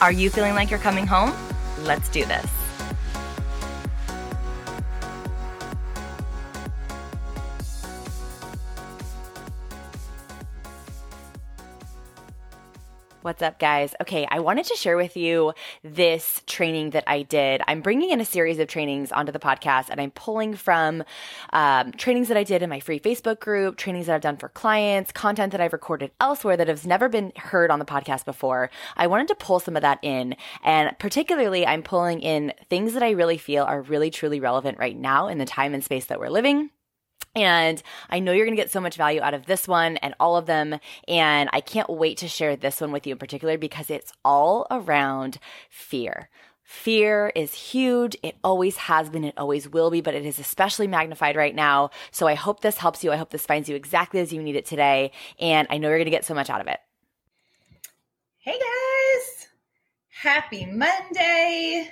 [0.00, 1.34] Are you feeling like you're coming home?
[1.80, 2.57] Let's do this.
[13.22, 13.96] What's up, guys?
[14.00, 17.60] Okay, I wanted to share with you this training that I did.
[17.66, 21.02] I'm bringing in a series of trainings onto the podcast, and I'm pulling from
[21.52, 24.48] um, trainings that I did in my free Facebook group, trainings that I've done for
[24.48, 28.70] clients, content that I've recorded elsewhere that has never been heard on the podcast before.
[28.96, 33.02] I wanted to pull some of that in, and particularly, I'm pulling in things that
[33.02, 36.20] I really feel are really, truly relevant right now in the time and space that
[36.20, 36.70] we're living
[37.38, 40.14] and I know you're going to get so much value out of this one and
[40.18, 40.78] all of them.
[41.06, 44.66] And I can't wait to share this one with you in particular because it's all
[44.70, 45.38] around
[45.70, 46.28] fear.
[46.64, 48.16] Fear is huge.
[48.22, 49.24] It always has been.
[49.24, 51.90] It always will be, but it is especially magnified right now.
[52.10, 53.10] So I hope this helps you.
[53.10, 55.12] I hope this finds you exactly as you need it today.
[55.38, 56.80] And I know you're going to get so much out of it.
[58.40, 59.46] Hey guys,
[60.10, 61.90] happy Monday.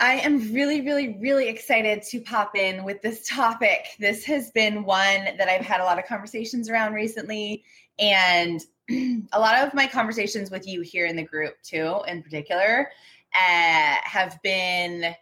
[0.00, 3.88] I am really, really, really excited to pop in with this topic.
[3.98, 7.64] This has been one that I've had a lot of conversations around recently,
[7.98, 12.90] and a lot of my conversations with you here in the group, too, in particular,
[13.34, 15.14] uh, have been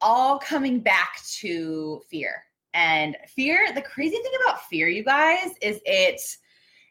[0.00, 2.44] all coming back to fear.
[2.72, 6.20] And fear, the crazy thing about fear, you guys, is it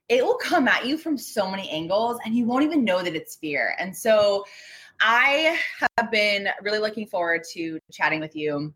[0.10, 3.16] it will come at you from so many angles and you won't even know that
[3.16, 3.74] it's fear.
[3.80, 4.44] And so
[5.06, 5.60] I
[5.98, 8.74] have been really looking forward to chatting with you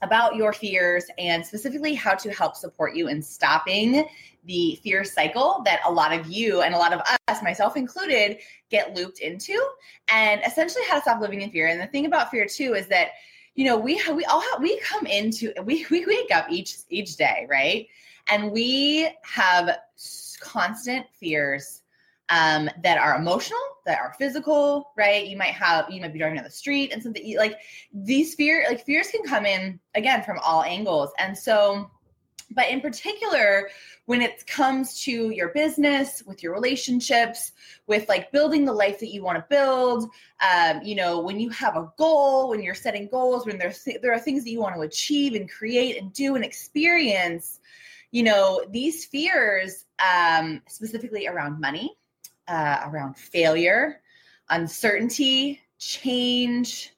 [0.00, 4.06] about your fears and specifically how to help support you in stopping
[4.44, 8.38] the fear cycle that a lot of you and a lot of us, myself included,
[8.70, 9.60] get looped into,
[10.08, 11.66] and essentially how to stop living in fear.
[11.66, 13.08] And the thing about fear too is that
[13.56, 17.16] you know we we all have, we come into we we wake up each each
[17.16, 17.88] day right,
[18.28, 19.78] and we have
[20.40, 21.82] constant fears
[22.28, 25.26] um, that are emotional, that are physical, right?
[25.26, 27.58] You might have, you might be driving down the street and something like
[27.92, 31.10] these fear, like fears can come in again from all angles.
[31.18, 31.90] And so,
[32.50, 33.68] but in particular,
[34.06, 37.52] when it comes to your business, with your relationships,
[37.86, 40.08] with like building the life that you want to build,
[40.40, 44.00] um, you know, when you have a goal, when you're setting goals, when there's th-
[44.00, 47.58] there are things that you want to achieve and create and do and experience,
[48.12, 51.96] you know, these fears, um, specifically around money,
[52.48, 54.00] uh, around failure,
[54.50, 56.92] uncertainty, change,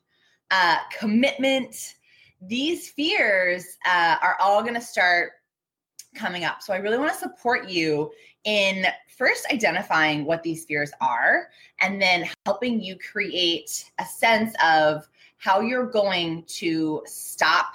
[0.50, 1.94] uh, commitment.
[2.40, 5.32] These fears uh, are all going to start
[6.14, 6.62] coming up.
[6.62, 8.10] So I really want to support you
[8.44, 8.86] in
[9.16, 11.48] first identifying what these fears are
[11.80, 17.74] and then helping you create a sense of how you're going to stop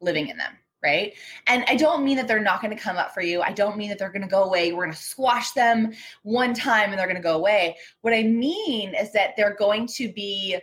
[0.00, 1.14] living in them right?
[1.46, 3.42] And I don't mean that they're not going to come up for you.
[3.42, 4.72] I don't mean that they're going to go away.
[4.72, 7.76] We're going to squash them one time and they're going to go away.
[8.02, 10.58] What I mean is that they're going to be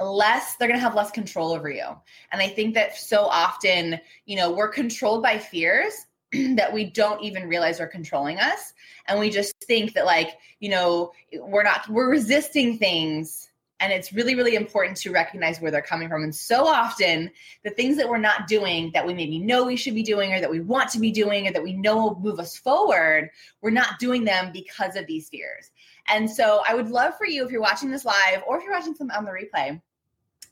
[0.00, 1.84] less they're going to have less control over you.
[2.32, 5.94] And I think that so often, you know, we're controlled by fears
[6.32, 8.72] that we don't even realize are controlling us
[9.06, 13.51] and we just think that like, you know, we're not we're resisting things
[13.82, 16.22] and it's really, really important to recognize where they're coming from.
[16.22, 17.30] And so often,
[17.64, 20.40] the things that we're not doing that we maybe know we should be doing, or
[20.40, 23.70] that we want to be doing, or that we know will move us forward, we're
[23.70, 25.72] not doing them because of these fears.
[26.08, 28.72] And so, I would love for you, if you're watching this live or if you're
[28.72, 29.80] watching some on the replay,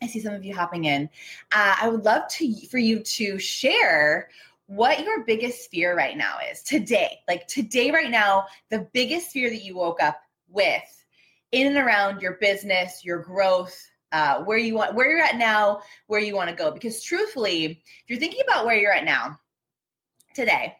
[0.02, 1.08] I see some of you hopping in.
[1.52, 4.28] Uh, I would love to for you to share
[4.66, 7.18] what your biggest fear right now is today.
[7.28, 10.99] Like today, right now, the biggest fear that you woke up with
[11.52, 13.76] in and around your business, your growth,
[14.12, 16.70] uh, where you want, where you're at now, where you want to go.
[16.70, 19.38] Because truthfully, if you're thinking about where you're at now,
[20.34, 20.74] today,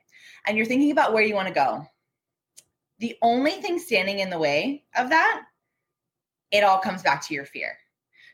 [0.46, 1.86] and you're thinking about where you want to go,
[2.98, 5.42] the only thing standing in the way of that,
[6.50, 7.76] it all comes back to your fear.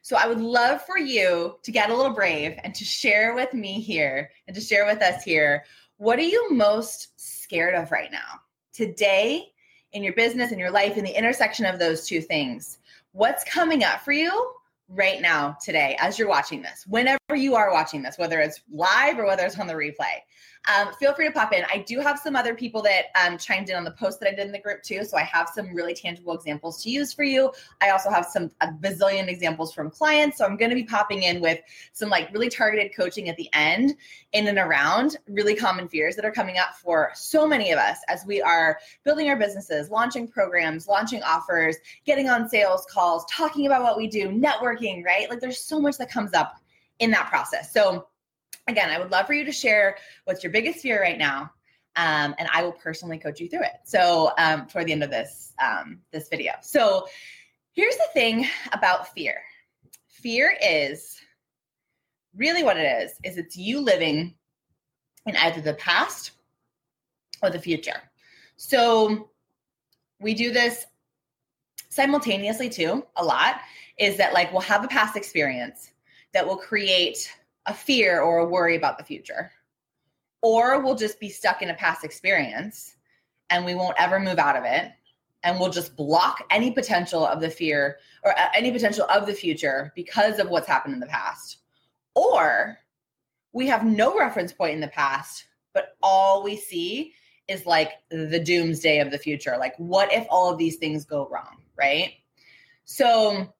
[0.02, 3.52] So I would love for you to get a little brave and to share with
[3.52, 5.64] me here and to share with us here.
[5.96, 8.40] What are you most scared of right now?
[8.72, 9.52] Today,
[9.96, 12.78] in your business and your life in the intersection of those two things.
[13.12, 14.52] What's coming up for you
[14.90, 19.18] right now, today, as you're watching this, whenever you are watching this, whether it's live
[19.18, 20.20] or whether it's on the replay?
[20.66, 21.64] Um, feel free to pop in.
[21.72, 24.34] I do have some other people that um, chimed in on the post that I
[24.34, 25.04] did in the group too.
[25.04, 27.52] So I have some really tangible examples to use for you.
[27.80, 30.38] I also have some a bazillion examples from clients.
[30.38, 31.60] So I'm going to be popping in with
[31.92, 33.94] some like really targeted coaching at the end
[34.32, 37.98] in and around really common fears that are coming up for so many of us
[38.08, 43.66] as we are building our businesses, launching programs, launching offers, getting on sales calls, talking
[43.66, 45.30] about what we do, networking, right?
[45.30, 46.56] Like there's so much that comes up
[46.98, 47.72] in that process.
[47.72, 48.06] So
[48.68, 51.52] again, I would love for you to share what's your biggest fear right now.
[51.96, 53.80] Um, and I will personally coach you through it.
[53.84, 56.52] So um, for the end of this um, this video.
[56.60, 57.06] So
[57.72, 59.40] here's the thing about fear.
[60.08, 61.16] Fear is
[62.34, 63.12] really what it is.
[63.24, 64.34] Is it's you living
[65.24, 66.32] in either the past
[67.42, 68.02] or the future.
[68.56, 69.30] So
[70.20, 70.86] we do this
[71.88, 73.60] simultaneously too a lot.
[73.98, 75.92] Is that like we'll have a past experience
[76.34, 77.32] that will create
[77.66, 79.50] a fear or a worry about the future.
[80.42, 82.96] Or we'll just be stuck in a past experience
[83.50, 84.92] and we won't ever move out of it.
[85.42, 89.32] And we'll just block any potential of the fear or uh, any potential of the
[89.32, 91.58] future because of what's happened in the past.
[92.14, 92.78] Or
[93.52, 97.12] we have no reference point in the past, but all we see
[97.48, 99.56] is like the doomsday of the future.
[99.58, 101.62] Like, what if all of these things go wrong?
[101.78, 102.14] Right.
[102.84, 103.54] So,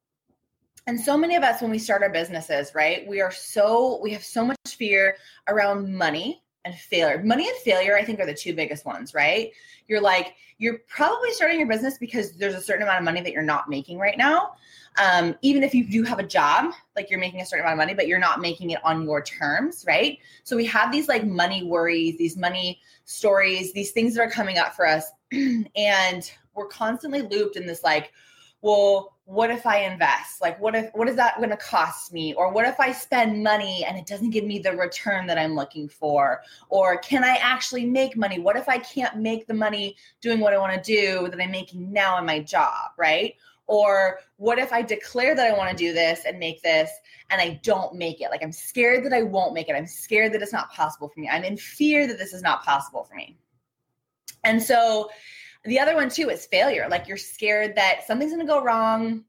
[0.87, 4.13] and so many of us when we start our businesses right we are so we
[4.13, 5.17] have so much fear
[5.49, 7.23] around money and failure.
[7.23, 9.53] Money and failure i think are the two biggest ones right?
[9.89, 13.33] You're like you're probably starting your business because there's a certain amount of money that
[13.33, 14.53] you're not making right now.
[14.99, 17.85] Um, even if you do have a job like you're making a certain amount of
[17.85, 20.19] money but you're not making it on your terms right?
[20.43, 24.59] So we have these like money worries these money stories these things that are coming
[24.59, 25.11] up for us.
[25.77, 28.13] And we're constantly looped in this like
[28.67, 30.41] well what if i invest?
[30.41, 32.35] Like what if what is that going to cost me?
[32.35, 35.55] Or what if i spend money and it doesn't give me the return that i'm
[35.55, 36.43] looking for?
[36.69, 38.39] Or can i actually make money?
[38.39, 41.51] What if i can't make the money doing what i want to do that i'm
[41.51, 43.35] making now in my job right?
[43.69, 46.91] Or what if i declare that i want to do this and make this
[47.31, 48.31] and i don't make it?
[48.31, 49.75] Like i'm scared that i won't make it.
[49.75, 51.29] I'm scared that it's not possible for me.
[51.29, 53.37] I'm in fear that this is not possible for me.
[54.45, 55.11] And so
[55.67, 56.87] the other one too is failure.
[56.91, 59.25] Like you're scared that something's going to go wrong.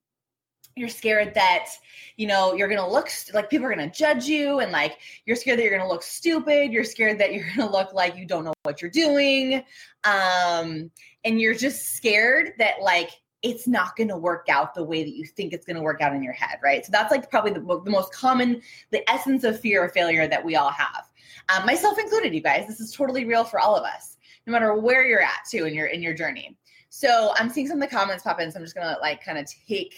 [0.75, 1.69] You're scared that,
[2.18, 5.00] you know, you're going to look like people are going to judge you and like
[5.25, 6.72] you're scared that you're going to look stupid.
[6.72, 9.63] You're scared that you're going to look like you don't know what you're doing.
[10.04, 10.92] Um
[11.24, 13.10] and you're just scared that like
[13.44, 16.01] it's not going to work out the way that you think it's going to work
[16.01, 16.86] out in your head, right?
[16.86, 18.62] So that's like probably the, the most common,
[18.92, 21.04] the essence of fear of failure that we all have,
[21.50, 22.33] um, myself included.
[22.33, 24.17] You guys, this is totally real for all of us
[24.47, 26.57] no matter where you're at too in your in your journey.
[26.89, 29.38] So I'm seeing some of the comments pop in, so I'm just gonna like kind
[29.38, 29.94] of take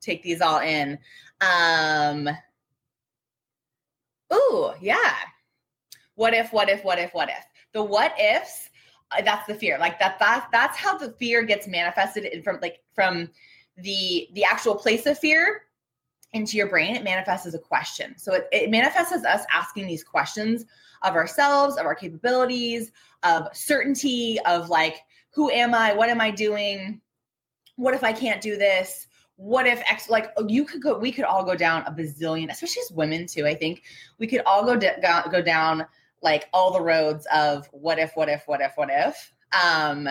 [0.00, 0.98] take these all in.
[1.40, 2.28] Um,
[4.34, 5.14] ooh, yeah.
[6.16, 6.52] What if?
[6.52, 6.84] What if?
[6.84, 7.14] What if?
[7.14, 7.44] What if?
[7.72, 8.68] The what ifs.
[9.12, 9.78] Uh, that's the fear.
[9.78, 10.18] Like that.
[10.18, 13.30] That that's how the fear gets manifested in from like from
[13.76, 15.62] the the actual place of fear
[16.32, 16.96] into your brain.
[16.96, 18.14] It manifests as a question.
[18.16, 20.64] So it, it manifests as us asking these questions
[21.02, 22.92] of ourselves, of our capabilities,
[23.22, 25.02] of certainty, of like,
[25.34, 25.92] who am I?
[25.92, 27.00] What am I doing?
[27.76, 29.06] What if I can't do this?
[29.36, 32.82] What if X, like, you could go, we could all go down a bazillion, especially
[32.82, 33.46] as women too.
[33.46, 33.82] I think
[34.18, 35.86] we could all go, da- go down
[36.22, 39.32] like all the roads of what if, what if, what if, what if.
[39.64, 40.08] Um,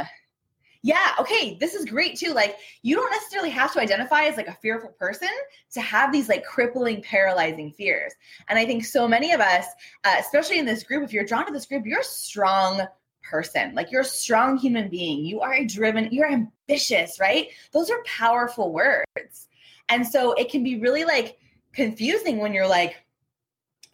[0.83, 2.33] yeah, okay, this is great too.
[2.33, 5.30] Like, you don't necessarily have to identify as like a fearful person
[5.74, 8.13] to have these like crippling, paralyzing fears.
[8.50, 9.65] And I think so many of us,
[10.03, 12.82] uh, especially in this group, if you're drawn to this group, you're a strong
[13.22, 13.75] person.
[13.75, 15.24] Like, you're a strong human being.
[15.24, 17.50] You are a driven, you're ambitious, right?
[17.72, 19.48] Those are powerful words.
[19.89, 21.38] And so it can be really like
[21.74, 22.96] confusing when you're like,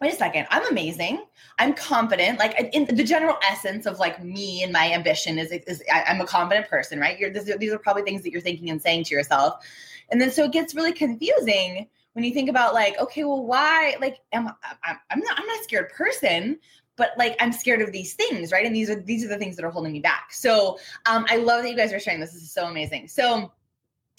[0.02, 1.26] wait a second, I'm amazing.
[1.60, 2.40] I'm confident.
[2.40, 6.22] Like in the general essence of like me and my ambition is, is I, am
[6.22, 7.18] a confident person, right?
[7.18, 9.66] You're, this, these are probably things that you're thinking and saying to yourself.
[10.10, 13.96] And then so it gets really confusing when you think about like, okay, well, why,
[14.00, 16.60] like, am I, I'm not, I'm not a scared person,
[16.96, 18.66] but like I'm scared of these things, right?
[18.66, 20.34] And these are these are the things that are holding me back.
[20.34, 22.34] So um, I love that you guys are sharing this.
[22.34, 23.08] This is so amazing.
[23.08, 23.54] So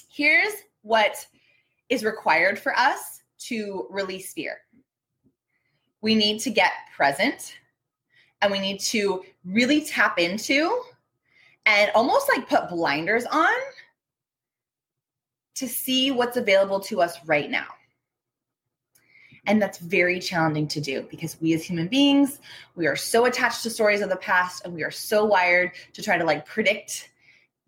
[0.09, 1.27] here's what
[1.89, 4.59] is required for us to release fear
[6.01, 7.57] we need to get present
[8.41, 10.83] and we need to really tap into
[11.67, 13.55] and almost like put blinders on
[15.57, 17.67] to see what's available to us right now.
[19.47, 22.39] And that's very challenging to do because we as human beings,
[22.77, 26.03] we are so attached to stories of the past and we are so wired to
[26.03, 27.11] try to like predict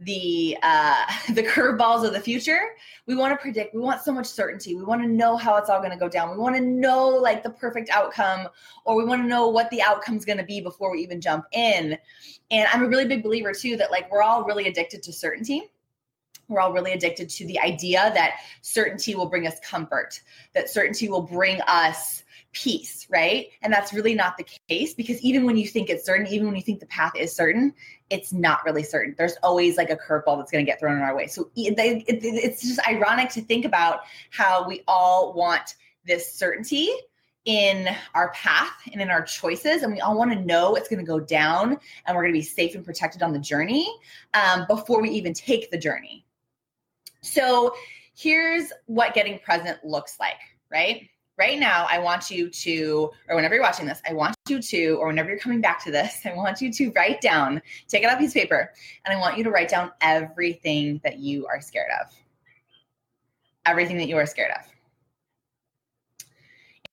[0.00, 1.04] the uh,
[1.34, 2.60] the curveballs of the future.
[3.06, 3.74] We want to predict.
[3.74, 4.74] We want so much certainty.
[4.74, 6.30] We want to know how it's all going to go down.
[6.30, 8.48] We want to know like the perfect outcome,
[8.84, 11.44] or we want to know what the outcome's going to be before we even jump
[11.52, 11.98] in.
[12.50, 15.70] And I'm a really big believer too that like we're all really addicted to certainty.
[16.48, 20.20] We're all really addicted to the idea that certainty will bring us comfort,
[20.52, 23.48] that certainty will bring us peace, right?
[23.62, 26.56] And that's really not the case because even when you think it's certain, even when
[26.56, 27.72] you think the path is certain,
[28.08, 29.14] it's not really certain.
[29.16, 31.28] There's always like a curveball that's going to get thrown in our way.
[31.28, 36.90] So it's just ironic to think about how we all want this certainty
[37.46, 40.98] in our path and in our choices and we all want to know it's going
[40.98, 43.88] to go down and we're going to be safe and protected on the journey
[44.34, 46.24] um, before we even take the journey
[47.22, 47.74] so
[48.14, 50.36] here's what getting present looks like
[50.70, 51.08] right
[51.40, 54.90] right now, I want you to, or whenever you're watching this, I want you to,
[55.00, 58.14] or whenever you're coming back to this, I want you to write down, take out
[58.14, 58.70] a piece of paper,
[59.04, 62.12] and I want you to write down everything that you are scared of.
[63.64, 64.66] Everything that you are scared of.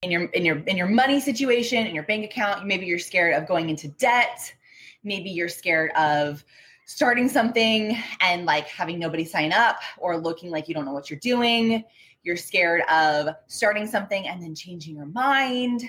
[0.01, 3.33] In your in your in your money situation, in your bank account, maybe you're scared
[3.33, 4.53] of going into debt.
[5.03, 6.43] Maybe you're scared of
[6.85, 11.09] starting something and like having nobody sign up or looking like you don't know what
[11.09, 11.83] you're doing
[12.27, 15.83] you're scared of starting something and then changing your mind.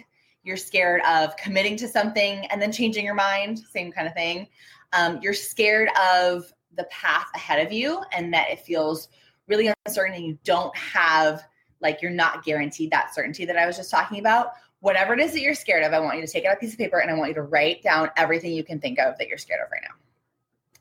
[0.44, 4.46] You're scared of committing to something and then changing your mind, same kind of thing.
[4.92, 6.44] Um, you're scared of
[6.76, 9.08] the path ahead of you and that it feels
[9.48, 11.42] really uncertain and you don't have,
[11.80, 14.52] like, you're not guaranteed that certainty that I was just talking about.
[14.78, 16.72] Whatever it is that you're scared of, I want you to take out a piece
[16.72, 19.26] of paper and I want you to write down everything you can think of that
[19.26, 19.96] you're scared of right now.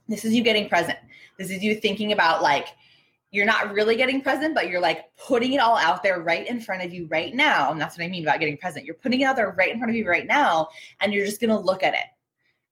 [0.07, 0.99] This is you getting present.
[1.39, 2.67] This is you thinking about, like,
[3.31, 6.61] you're not really getting present, but you're like putting it all out there right in
[6.61, 7.71] front of you right now.
[7.71, 8.85] And that's what I mean about getting present.
[8.85, 10.69] You're putting it out there right in front of you right now,
[11.01, 12.05] and you're just going to look at it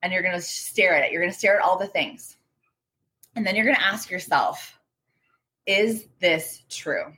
[0.02, 1.12] and you're going to stare at it.
[1.12, 2.38] You're going to stare at all the things.
[3.36, 4.80] And then you're going to ask yourself,
[5.66, 7.12] is this true?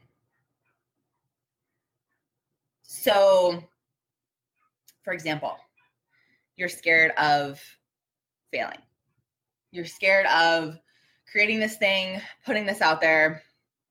[2.83, 3.63] So,
[5.03, 5.57] for example,
[6.55, 7.61] you're scared of
[8.51, 8.79] failing.
[9.71, 10.79] You're scared of
[11.31, 13.43] creating this thing, putting this out there.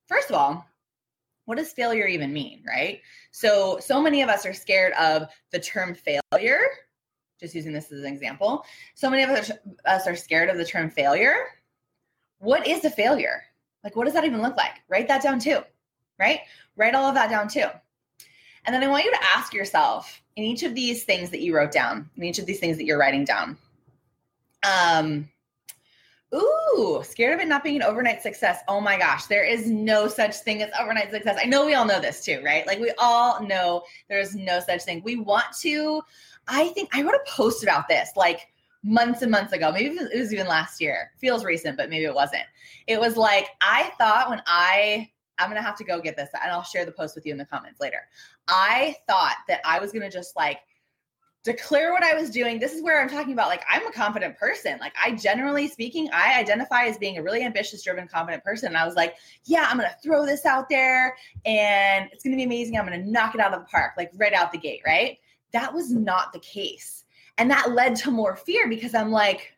[0.08, 0.66] First of all,
[1.44, 3.00] what does failure even mean, right?
[3.30, 6.60] So, so many of us are scared of the term failure.
[7.38, 8.64] Just using this as an example.
[8.94, 9.50] So many of
[9.84, 11.36] us are scared of the term failure.
[12.38, 13.42] What is a failure?
[13.84, 14.82] Like, what does that even look like?
[14.88, 15.60] Write that down too,
[16.18, 16.40] right?
[16.76, 17.66] Write all of that down too.
[18.64, 21.54] And then I want you to ask yourself in each of these things that you
[21.54, 23.56] wrote down, in each of these things that you're writing down,
[24.64, 25.28] um,
[26.36, 28.60] Ooh, scared of it not being an overnight success.
[28.68, 31.38] Oh my gosh, there is no such thing as overnight success.
[31.42, 32.66] I know we all know this too, right?
[32.66, 35.02] Like we all know there's no such thing.
[35.04, 36.02] We want to,
[36.48, 38.48] I think I wrote a post about this like
[38.82, 39.72] months and months ago.
[39.72, 41.10] Maybe it was even last year.
[41.18, 42.44] Feels recent, but maybe it wasn't.
[42.86, 46.52] It was like I thought when I I'm gonna have to go get this and
[46.52, 48.08] I'll share the post with you in the comments later.
[48.48, 50.60] I thought that I was gonna just like
[51.46, 52.58] declare what I was doing.
[52.58, 54.78] This is where I'm talking about like I'm a confident person.
[54.80, 58.66] Like I generally speaking, I identify as being a really ambitious, driven, confident person.
[58.66, 62.32] And I was like, yeah, I'm going to throw this out there and it's going
[62.32, 62.76] to be amazing.
[62.76, 65.18] I'm going to knock it out of the park like right out the gate, right?
[65.52, 67.04] That was not the case.
[67.38, 69.54] And that led to more fear because I'm like,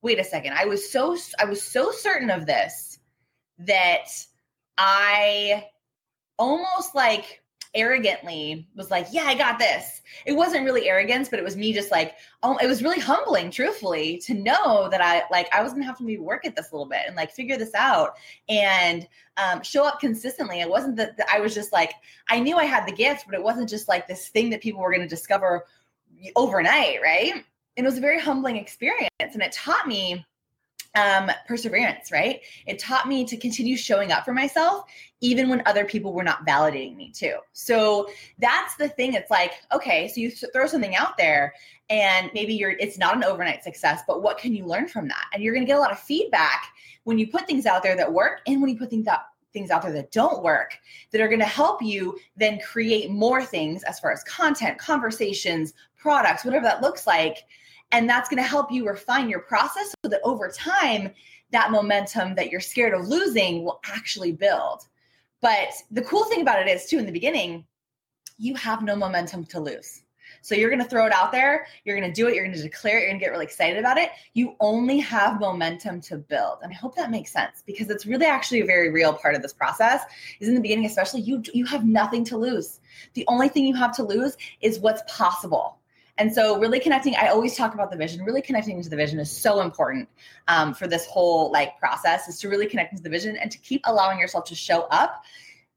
[0.00, 0.54] wait a second.
[0.54, 2.98] I was so I was so certain of this
[3.58, 4.06] that
[4.78, 5.66] I
[6.38, 7.42] almost like
[7.74, 10.02] arrogantly was like, Yeah, I got this.
[10.26, 13.50] It wasn't really arrogance, but it was me just like, oh, it was really humbling,
[13.50, 16.70] truthfully, to know that I like I was gonna have to maybe work at this
[16.70, 18.14] a little bit and like figure this out
[18.48, 20.60] and um, show up consistently.
[20.60, 21.92] It wasn't that, that I was just like,
[22.28, 24.80] I knew I had the gift, but it wasn't just like this thing that people
[24.80, 25.66] were gonna discover
[26.36, 27.32] overnight, right?
[27.76, 29.10] And it was a very humbling experience.
[29.20, 30.24] And it taught me
[30.94, 32.40] um, perseverance, right?
[32.66, 34.84] It taught me to continue showing up for myself,
[35.20, 37.36] even when other people were not validating me too.
[37.52, 38.08] So
[38.38, 39.14] that's the thing.
[39.14, 41.54] It's like, okay, so you throw something out there
[41.90, 45.24] and maybe you're, it's not an overnight success, but what can you learn from that?
[45.32, 46.66] And you're going to get a lot of feedback
[47.02, 49.20] when you put things out there that work and when you put things out
[49.52, 50.76] things out there that don't work
[51.12, 55.74] that are going to help you then create more things as far as content, conversations,
[55.96, 57.44] products, whatever that looks like
[57.92, 61.10] and that's going to help you refine your process so that over time,
[61.50, 64.86] that momentum that you're scared of losing will actually build.
[65.40, 67.64] But the cool thing about it is, too, in the beginning,
[68.38, 70.02] you have no momentum to lose.
[70.40, 72.56] So you're going to throw it out there, you're going to do it, you're going
[72.56, 74.10] to declare it, you're going to get really excited about it.
[74.34, 76.58] You only have momentum to build.
[76.62, 79.42] And I hope that makes sense because it's really actually a very real part of
[79.42, 80.02] this process.
[80.40, 82.80] Is in the beginning especially you you have nothing to lose.
[83.14, 85.78] The only thing you have to lose is what's possible
[86.16, 88.24] And so, really connecting, I always talk about the vision.
[88.24, 90.08] Really connecting to the vision is so important
[90.46, 92.28] um, for this whole like process.
[92.28, 95.24] Is to really connect into the vision and to keep allowing yourself to show up,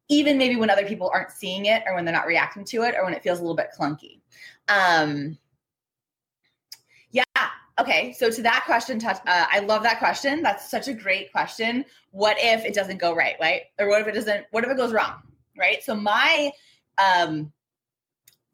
[0.10, 2.94] even maybe when other people aren't seeing it or when they're not reacting to it
[2.96, 4.20] or when it feels a little bit clunky.
[4.68, 5.40] Um,
[7.10, 7.24] yeah.
[7.80, 8.14] Okay.
[8.14, 9.04] So to that question.
[9.04, 10.44] Uh, I love that question.
[10.44, 11.84] That's such a great question.
[12.12, 13.36] What if it doesn't go right?
[13.42, 13.64] Right?
[13.80, 14.46] Or what if it doesn't?
[14.52, 15.16] What if it goes wrong?
[15.58, 15.82] Right?
[15.82, 16.52] So my
[17.00, 17.52] um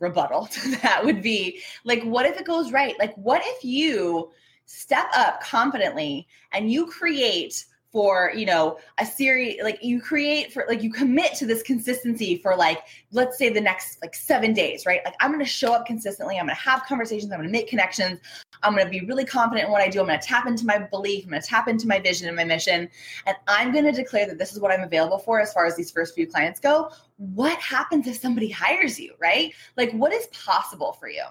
[0.03, 2.97] rebuttal to that would be like, what if it goes right?
[2.99, 4.31] Like, what if you
[4.65, 10.65] step up confidently and you create for you know a series like you create for
[10.67, 12.79] like you commit to this consistency for like
[13.11, 15.01] let's say the next like seven days right?
[15.05, 16.39] Like i'm to show up consistently.
[16.39, 17.31] I'm to have conversations.
[17.31, 18.19] I'm to make connections.
[18.63, 19.99] I'm to be really confident in what i do.
[20.01, 21.25] I'm to tap into my belief.
[21.25, 22.89] I'm to tap into my vision and my mission.
[23.27, 25.91] And i'm to declare that this is what i'm available for as far as these
[25.91, 26.89] first few clients go
[27.33, 29.53] what happens if somebody hires you right?
[29.77, 31.23] Like what is possible for you?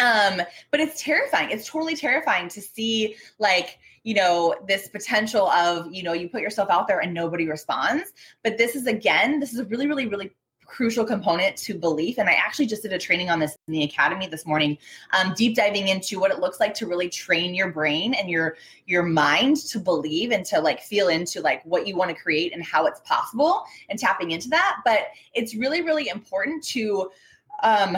[0.00, 1.50] Um but it's terrifying.
[1.50, 6.40] It's totally terrifying to see like you know this potential of you know you put
[6.40, 8.12] yourself out there and nobody responds.
[8.42, 10.30] But this is again this is a really really really
[10.66, 12.18] crucial component to belief.
[12.18, 14.76] And i actually just did a training on this in the academy this morning
[15.12, 18.56] um, deep diving into what it looks like to really train your brain and your
[18.86, 22.52] your mind to believe and to like feel into like what you want to create
[22.52, 24.78] and how it's possible and tapping into that.
[24.84, 27.10] But it's really really important to
[27.64, 27.96] um,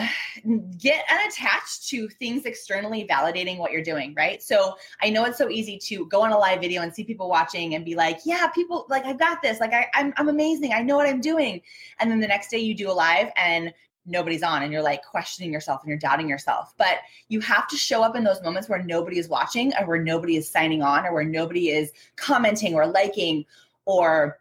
[0.78, 4.40] get unattached to things externally validating what you're doing, right?
[4.40, 7.28] So I know it's so easy to go on a live video and see people
[7.28, 10.73] watching and be like, yeah, people like I've got this, like I, I'm I'm amazing,
[10.73, 11.61] I know what I'm doing,
[11.99, 13.75] and then the next day you do a live and
[14.06, 16.73] nobody's on and you're like questioning yourself and you're doubting yourself.
[16.78, 20.02] But you have to show up in those moments where nobody is watching or where
[20.02, 23.44] nobody is signing on or where nobody is commenting or liking
[23.85, 24.38] or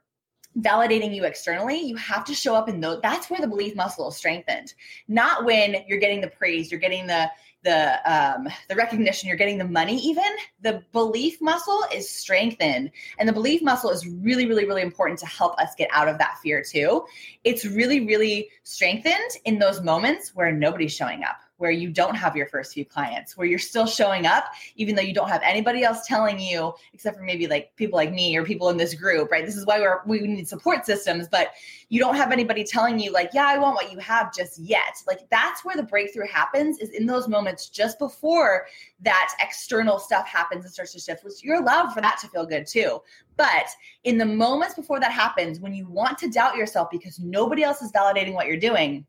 [0.60, 3.00] validating you externally, you have to show up in those.
[3.02, 4.74] That's where the belief muscle is strengthened.
[5.08, 7.30] Not when you're getting the praise, you're getting the
[7.64, 9.98] the um, the recognition, you're getting the money.
[9.98, 10.24] Even
[10.62, 15.26] the belief muscle is strengthened, and the belief muscle is really, really, really important to
[15.26, 17.06] help us get out of that fear too.
[17.44, 22.36] It's really, really strengthened in those moments where nobody's showing up where you don't have
[22.36, 24.46] your first few clients, where you're still showing up,
[24.76, 28.12] even though you don't have anybody else telling you, except for maybe like people like
[28.12, 29.46] me or people in this group, right?
[29.46, 31.52] This is why we're, we need support systems, but
[31.90, 35.02] you don't have anybody telling you, like, yeah, I want what you have just yet.
[35.08, 38.66] Like, that's where the breakthrough happens, is in those moments just before
[39.01, 42.46] that external stuff happens and starts to shift, which you're allowed for that to feel
[42.46, 43.01] good too.
[43.38, 43.68] But
[44.03, 47.82] in the moments before that happens, when you want to doubt yourself because nobody else
[47.82, 49.06] is validating what you're doing,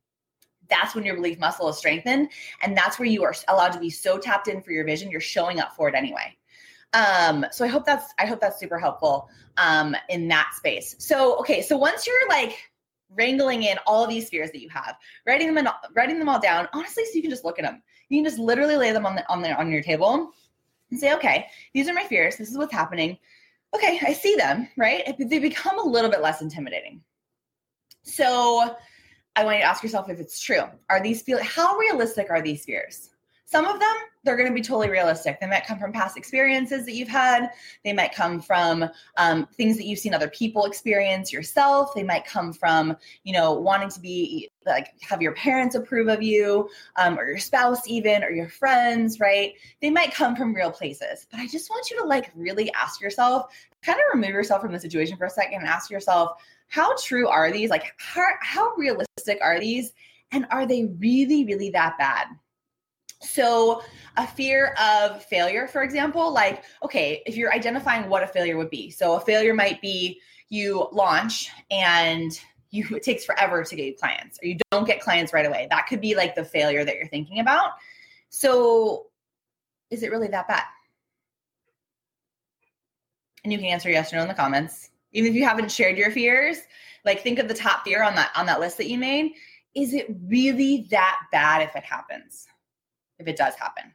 [0.69, 2.31] that's when your belief muscle is strengthened
[2.63, 5.21] and that's where you are allowed to be so tapped in for your vision you're
[5.21, 6.37] showing up for it anyway.
[6.93, 10.97] Um so i hope that's i hope that's super helpful um in that space.
[10.99, 12.57] So okay so once you're like
[13.11, 16.69] wrangling in all these fears that you have writing them in, writing them all down
[16.73, 17.83] honestly so you can just look at them.
[18.09, 20.31] You can just literally lay them on the on the on your table
[20.91, 22.37] and say okay these are my fears.
[22.37, 23.19] This is what's happening.
[23.75, 25.15] Okay i see them right?
[25.19, 27.03] They become a little bit less intimidating.
[28.07, 28.77] So
[29.37, 30.63] I want you to ask yourself if it's true.
[30.89, 33.11] Are these feel how realistic are these fears?
[33.49, 33.95] Some of them,
[34.25, 35.39] they're going to be totally realistic.
[35.39, 37.51] They might come from past experiences that you've had.
[37.85, 41.95] They might come from um, things that you've seen other people experience yourself.
[41.95, 46.25] They might come from, you know, wanting to be like have your parents approve of
[46.25, 49.53] you, um, or your spouse even, or your friends, right?
[49.81, 51.29] They might come from real places.
[51.31, 54.73] But I just want you to like really ask yourself, kind of remove yourself from
[54.73, 57.71] the situation for a second and ask yourself, how true are these?
[57.71, 59.93] Like, how, how realistic are these?
[60.33, 62.27] And are they really, really that bad?
[63.23, 63.83] So,
[64.17, 68.71] a fear of failure, for example, like, okay, if you're identifying what a failure would
[68.71, 72.39] be, so a failure might be you launch and
[72.71, 75.67] you it takes forever to get clients or you don't get clients right away.
[75.71, 77.73] That could be like the failure that you're thinking about.
[78.29, 79.07] So,
[79.91, 80.65] is it really that bad?
[83.45, 85.97] And you can answer yes or no in the comments even if you haven't shared
[85.97, 86.59] your fears
[87.07, 89.33] like think of the top fear on that on that list that you made.
[89.75, 92.47] Is it really that bad if it happens?
[93.19, 93.93] If it does happen.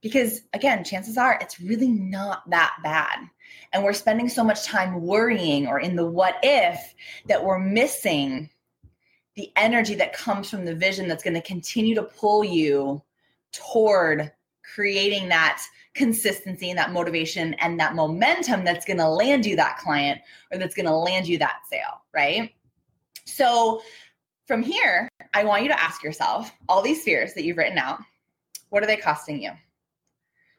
[0.00, 3.18] Because again chances are it's really not that bad.
[3.72, 6.94] And we're spending so much time worrying or in the what if
[7.26, 8.48] that we're missing
[9.36, 13.02] the energy that comes from the vision that's going to continue to pull you
[13.52, 14.32] toward
[14.74, 15.62] creating that
[15.94, 20.20] consistency and that motivation and that momentum that's going to land you that client
[20.52, 22.52] or that's going to land you that sale, right?
[23.24, 23.82] So
[24.46, 28.00] from here, I want you to ask yourself all these fears that you've written out,
[28.70, 29.50] what are they costing you?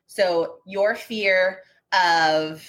[0.08, 1.60] So your fear
[1.94, 2.66] of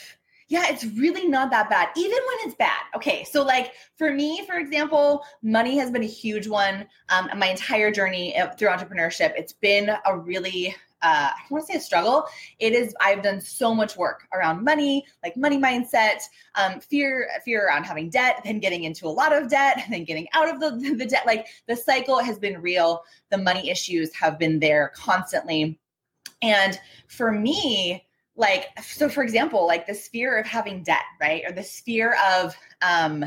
[0.49, 2.83] yeah, it's really not that bad, even when it's bad.
[2.95, 6.87] Okay, so like for me, for example, money has been a huge one.
[7.09, 11.79] Um, my entire journey through entrepreneurship, it's been a really uh, I want to say
[11.79, 12.27] a struggle.
[12.59, 12.95] It is.
[13.01, 16.21] I've done so much work around money, like money mindset,
[16.55, 20.29] um, fear, fear around having debt, then getting into a lot of debt, then getting
[20.33, 21.27] out of the the debt.
[21.27, 23.03] Like the cycle has been real.
[23.31, 25.79] The money issues have been there constantly,
[26.41, 31.53] and for me, like so, for example, like the fear of having debt, right, or
[31.53, 33.25] the fear of, um,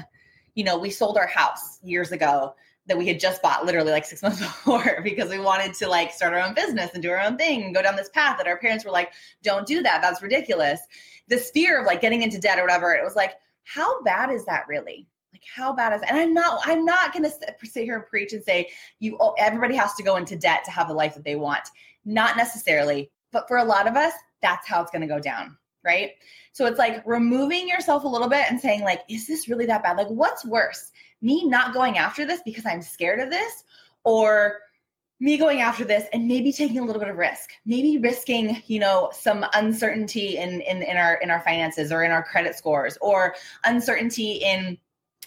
[0.56, 2.56] you know, we sold our house years ago
[2.88, 6.12] that we had just bought literally like six months before because we wanted to like
[6.12, 8.48] start our own business and do our own thing and go down this path that
[8.48, 9.12] our parents were like,
[9.44, 10.02] don't do that.
[10.02, 10.80] That's ridiculous.
[11.28, 14.46] This fear of like getting into debt or whatever, it was like, how bad is
[14.46, 15.08] that really?
[15.34, 18.44] Like how bad is and I'm not I'm not gonna sit here and preach and
[18.44, 18.70] say
[19.00, 21.68] you everybody has to go into debt to have the life that they want.
[22.06, 26.12] Not necessarily, but for a lot of us, that's how it's gonna go down, right?
[26.54, 29.84] So it's like removing yourself a little bit and saying like, is this really that
[29.84, 29.98] bad?
[29.98, 30.92] Like, what's worse?
[31.26, 33.64] Me not going after this because I'm scared of this,
[34.04, 34.60] or
[35.20, 38.80] me going after this and maybe taking a little bit of risk maybe risking you
[38.80, 42.98] know some uncertainty in in, in our in our finances or in our credit scores
[43.00, 43.34] or
[43.64, 44.78] uncertainty in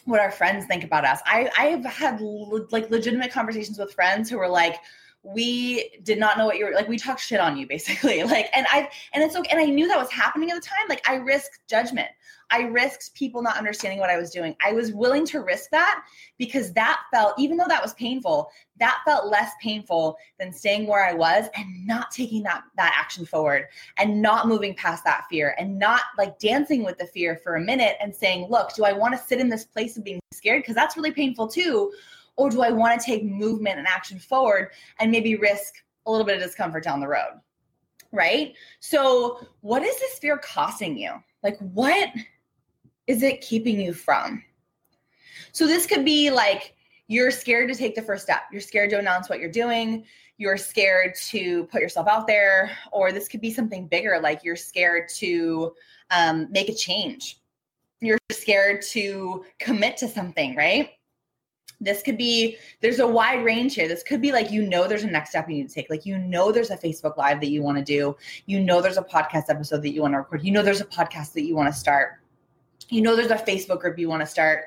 [0.04, 1.20] what our friends think about us.
[1.26, 2.20] I i've had
[2.70, 4.76] like legitimate conversations with friends who were like
[5.22, 8.22] we did not know what you were like we talked shit on you basically.
[8.24, 10.86] Like and i and it's okay and i knew that was happening at the time
[10.88, 12.08] like i risked judgment
[12.50, 14.56] I risked people not understanding what I was doing.
[14.64, 16.04] I was willing to risk that
[16.38, 21.04] because that felt, even though that was painful, that felt less painful than staying where
[21.06, 23.66] I was and not taking that that action forward
[23.98, 27.60] and not moving past that fear and not like dancing with the fear for a
[27.60, 30.62] minute and saying, look, do I want to sit in this place of being scared?
[30.62, 31.92] Because that's really painful too.
[32.36, 35.74] Or do I want to take movement and action forward and maybe risk
[36.06, 37.40] a little bit of discomfort down the road?
[38.10, 38.54] Right.
[38.80, 41.12] So, what is this fear costing you?
[41.42, 42.08] Like, what
[43.08, 44.44] is it keeping you from?
[45.50, 46.74] So this could be like
[47.08, 48.42] you're scared to take the first step.
[48.52, 50.04] You're scared to announce what you're doing.
[50.36, 52.70] You're scared to put yourself out there.
[52.92, 55.72] Or this could be something bigger, like you're scared to
[56.10, 57.40] um, make a change.
[58.00, 60.90] You're scared to commit to something, right?
[61.80, 63.88] This could be, there's a wide range here.
[63.88, 65.88] This could be like, you know, there's a next step you need to take.
[65.88, 68.16] Like, you know, there's a Facebook Live that you want to do.
[68.46, 70.44] You know, there's a podcast episode that you want to record.
[70.44, 72.18] You know, there's a podcast that you want to start
[72.90, 74.64] you know there's a facebook group you want to start.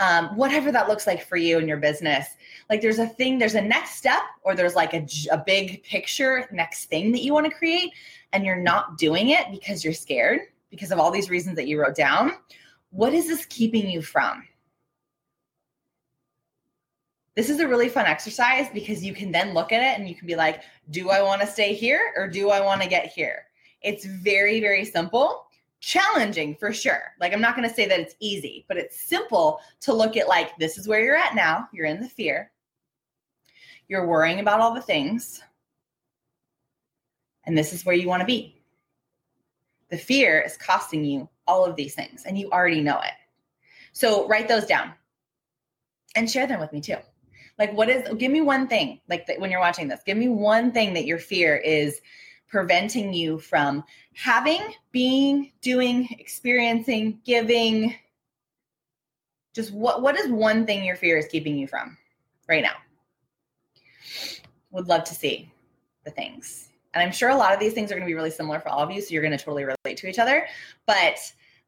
[0.00, 2.26] Um, whatever that looks like for you and your business.
[2.68, 6.48] Like there's a thing there's a next step or there's like a, a big picture
[6.50, 7.92] next thing that you want to create
[8.32, 11.80] and you're not doing it because you're scared because of all these reasons that you
[11.80, 12.32] wrote down.
[12.90, 14.44] What is this keeping you from?
[17.36, 20.14] This is a really fun exercise because you can then look at it and you
[20.14, 23.06] can be like do i want to stay here or do i want to get
[23.06, 23.46] here?
[23.82, 25.46] It's very very simple
[25.84, 27.12] challenging for sure.
[27.20, 30.28] Like I'm not going to say that it's easy, but it's simple to look at
[30.28, 31.68] like this is where you're at now.
[31.72, 32.50] You're in the fear.
[33.86, 35.42] You're worrying about all the things.
[37.44, 38.62] And this is where you want to be.
[39.90, 43.12] The fear is costing you all of these things and you already know it.
[43.92, 44.92] So write those down
[46.16, 46.96] and share them with me too.
[47.58, 50.00] Like what is give me one thing like when you're watching this.
[50.06, 52.00] Give me one thing that your fear is
[52.48, 54.60] preventing you from having,
[54.92, 57.94] being, doing, experiencing, giving.
[59.54, 61.96] Just what what is one thing your fear is keeping you from
[62.48, 62.74] right now?
[64.70, 65.52] Would love to see
[66.04, 66.68] the things.
[66.92, 68.68] And I'm sure a lot of these things are going to be really similar for
[68.68, 70.46] all of you, so you're going to totally relate to each other.
[70.86, 71.18] But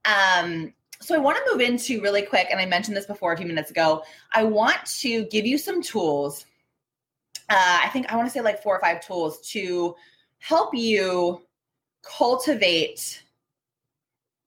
[0.05, 3.37] um, so I want to move into really quick, and I mentioned this before a
[3.37, 4.03] few minutes ago.
[4.33, 6.47] I want to give you some tools.
[7.49, 9.95] Uh, I think I want to say like four or five tools to
[10.39, 11.46] help you
[12.09, 13.23] cultivate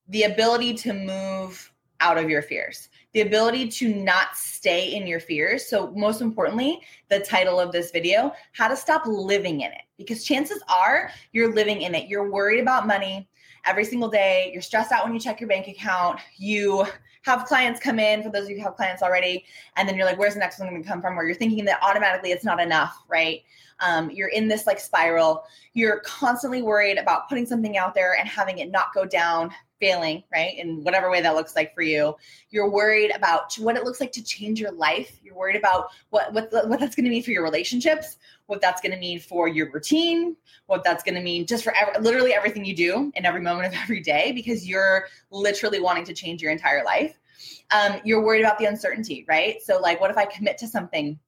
[0.07, 5.19] the ability to move out of your fears, the ability to not stay in your
[5.19, 5.67] fears.
[5.67, 9.81] So, most importantly, the title of this video, how to stop living in it.
[9.97, 12.07] Because chances are you're living in it.
[12.07, 13.27] You're worried about money
[13.65, 14.49] every single day.
[14.53, 16.19] You're stressed out when you check your bank account.
[16.37, 16.85] You
[17.23, 19.45] have clients come in, for those of you who have clients already,
[19.75, 21.15] and then you're like, where's the next one going to come from?
[21.15, 23.41] Where you're thinking that automatically it's not enough, right?
[23.81, 25.43] Um, you're in this like spiral.
[25.73, 30.23] You're constantly worried about putting something out there and having it not go down, failing,
[30.33, 30.57] right?
[30.57, 32.15] In whatever way that looks like for you.
[32.49, 35.17] You're worried about what it looks like to change your life.
[35.23, 38.17] You're worried about what what, what that's going to mean for your relationships,
[38.49, 40.35] what that's going to mean for your routine,
[40.65, 43.67] what that's going to mean just for ever, literally everything you do in every moment
[43.67, 47.15] of every day because you're literally wanting to change your entire life.
[47.69, 49.61] Um, you're worried about the uncertainty, right?
[49.61, 51.19] So, like, what if I commit to something?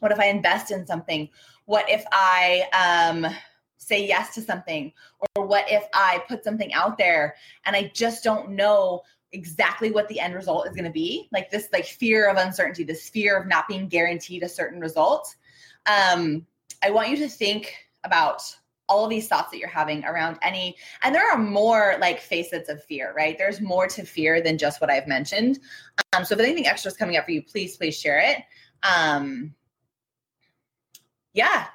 [0.00, 1.28] What if I invest in something?
[1.66, 3.32] What if I um,
[3.76, 4.92] say yes to something?
[5.36, 10.08] Or what if I put something out there and I just don't know exactly what
[10.08, 11.28] the end result is going to be?
[11.30, 15.36] Like this like fear of uncertainty, this fear of not being guaranteed a certain result.
[15.86, 16.44] Um,
[16.82, 18.42] I want you to think about
[18.88, 22.68] all of these thoughts that you're having around any and there are more like facets
[22.68, 23.36] of fear right?
[23.36, 25.58] There's more to fear than just what i've mentioned.
[26.12, 28.38] Um, so if anything extra is coming up for you please please share it.
[28.82, 29.54] Um,
[31.32, 31.66] yeah.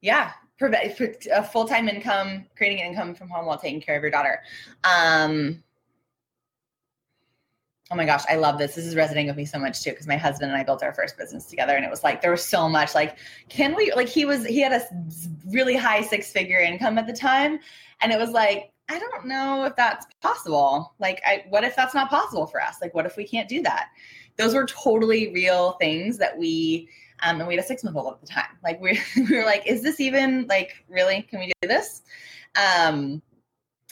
[0.00, 0.32] Yeah.
[0.60, 4.40] A full-time income creating an income from home while taking care of your daughter.
[4.84, 5.62] Um,
[7.90, 8.74] oh my gosh, I love this.
[8.74, 10.94] This is resonating with me so much too because my husband and I built our
[10.94, 13.18] first business together, and it was like there was so much like,
[13.48, 14.82] can we like he was he had a
[15.46, 17.58] really high six figure income at the time,
[18.00, 20.94] and it was like I don't know if that's possible.
[20.98, 22.76] Like, I what if that's not possible for us?
[22.82, 23.88] Like, what if we can't do that?
[24.36, 26.88] Those were totally real things that we.
[27.22, 28.58] Um, and we had a six month old at the time.
[28.62, 31.22] Like we, we were like, is this even like really?
[31.22, 32.02] Can we do this?
[32.56, 33.22] Um,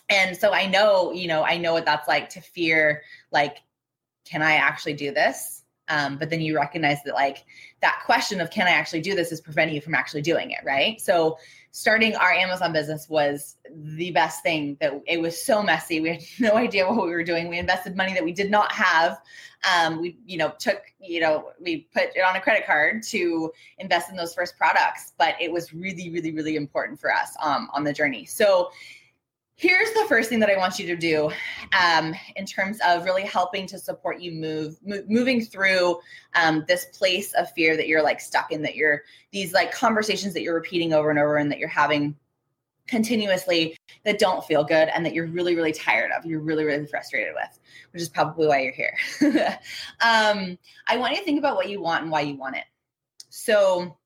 [0.08, 3.58] and so I know, you know, I know what that's like to fear like
[4.24, 5.62] can I actually do this?
[5.88, 7.44] Um, but then you recognize that like
[7.80, 10.60] that question of can I actually do this is preventing you from actually doing it,
[10.64, 11.00] right?
[11.00, 11.38] So
[11.72, 16.00] starting our Amazon business was the best thing that it was so messy.
[16.00, 17.48] We had no idea what we were doing.
[17.48, 19.20] We invested money that we did not have.
[19.70, 23.52] Um, we, you know, took, you know, we put it on a credit card to
[23.78, 27.68] invest in those first products, but it was really, really, really important for us um,
[27.72, 28.24] on the journey.
[28.24, 28.70] So
[29.62, 31.30] here's the first thing that I want you to do
[31.80, 36.00] um, in terms of really helping to support you move, moving through
[36.34, 40.34] um, this place of fear that you're like stuck in, that you're these like conversations
[40.34, 42.16] that you're repeating over and over and that you're having
[42.88, 46.84] continuously that don't feel good and that you're really really tired of you're really really
[46.84, 47.60] frustrated with
[47.92, 48.96] which is probably why you're here.
[50.00, 52.64] Um, i want you to think about what you want and why you want it.
[53.30, 53.96] So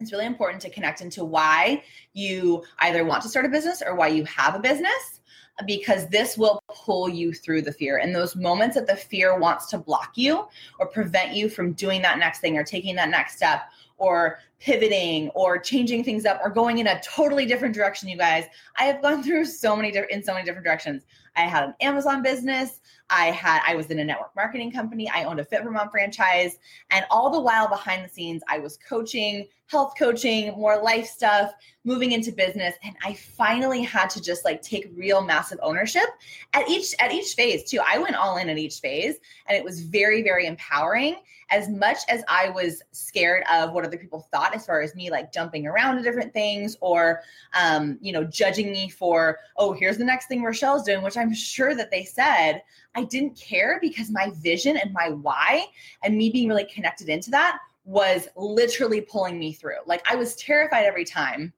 [0.00, 3.94] it's really important to connect into why you either want to start a business or
[3.94, 5.20] why you have a business
[5.66, 7.98] because this will pull you through the fear.
[7.98, 10.48] And those moments that the fear wants to block you
[10.80, 15.28] or prevent you from doing that next thing or taking that next step or pivoting
[15.30, 18.44] or changing things up or going in a totally different direction you guys
[18.78, 21.04] i have gone through so many different in so many different directions
[21.36, 25.10] i had an amazon business i had i was in a network marketing company.
[25.10, 26.58] I owned a fit mom franchise.
[26.90, 31.52] And all the while behind the scenes i was coaching health coaching more life stuff
[31.84, 32.74] moving into business.
[32.82, 36.04] And i finally had to just like take real massive ownership
[36.52, 37.80] at each at each phase too.
[37.86, 41.16] I went all in at each phase and it was very very empowering.
[41.50, 45.10] As much as I was scared of what other people thought as far as me
[45.10, 47.20] like jumping around to different things or
[47.54, 51.34] um, you know, judging me for, oh, here's the next thing Rochelle's doing, which I'm
[51.34, 52.62] sure that they said,
[52.94, 55.66] I didn't care because my vision and my why
[56.02, 59.76] and me being really connected into that was literally pulling me through.
[59.86, 61.52] Like I was terrified every time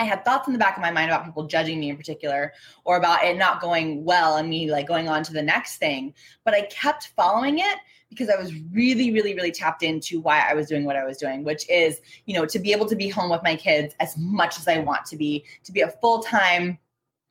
[0.00, 2.54] I had thoughts in the back of my mind about people judging me in particular
[2.84, 6.14] or about it not going well and me like going on to the next thing.
[6.42, 10.54] But I kept following it because I was really, really, really tapped into why I
[10.54, 13.10] was doing what I was doing, which is, you know, to be able to be
[13.10, 16.22] home with my kids as much as I want to be, to be a full
[16.22, 16.78] time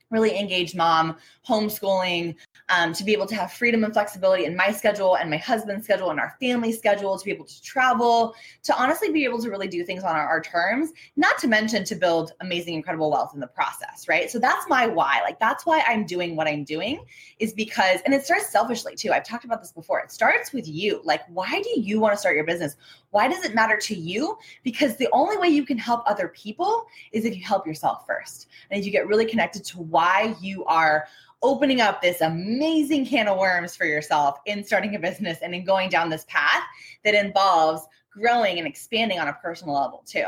[0.10, 1.18] really engaged mom,
[1.48, 2.36] homeschooling,
[2.70, 5.86] um, to be able to have freedom and flexibility in my schedule and my husband's
[5.86, 9.50] schedule and our family schedule, to be able to travel, to honestly be able to
[9.50, 13.32] really do things on our, our terms, not to mention to build amazing, incredible wealth
[13.34, 14.30] in the process, right?
[14.30, 15.22] So that's my why.
[15.24, 17.04] Like, that's why I'm doing what I'm doing,
[17.40, 19.12] is because, and it starts selfishly too.
[19.12, 20.00] I've talked about this before.
[20.00, 21.02] It starts with you.
[21.04, 22.76] Like, why do you want to start your business?
[23.12, 24.38] Why does it matter to you?
[24.64, 28.48] Because the only way you can help other people is if you help yourself first.
[28.70, 31.08] And if you get really connected to why you are
[31.42, 35.64] opening up this amazing can of worms for yourself in starting a business and in
[35.64, 36.64] going down this path
[37.04, 40.26] that involves growing and expanding on a personal level too.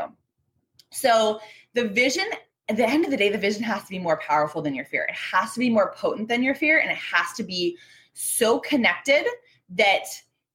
[0.90, 1.40] So
[1.74, 2.24] the vision
[2.68, 4.84] at the end of the day, the vision has to be more powerful than your
[4.84, 5.04] fear.
[5.08, 7.76] It has to be more potent than your fear, and it has to be
[8.14, 9.26] so connected
[9.70, 10.04] that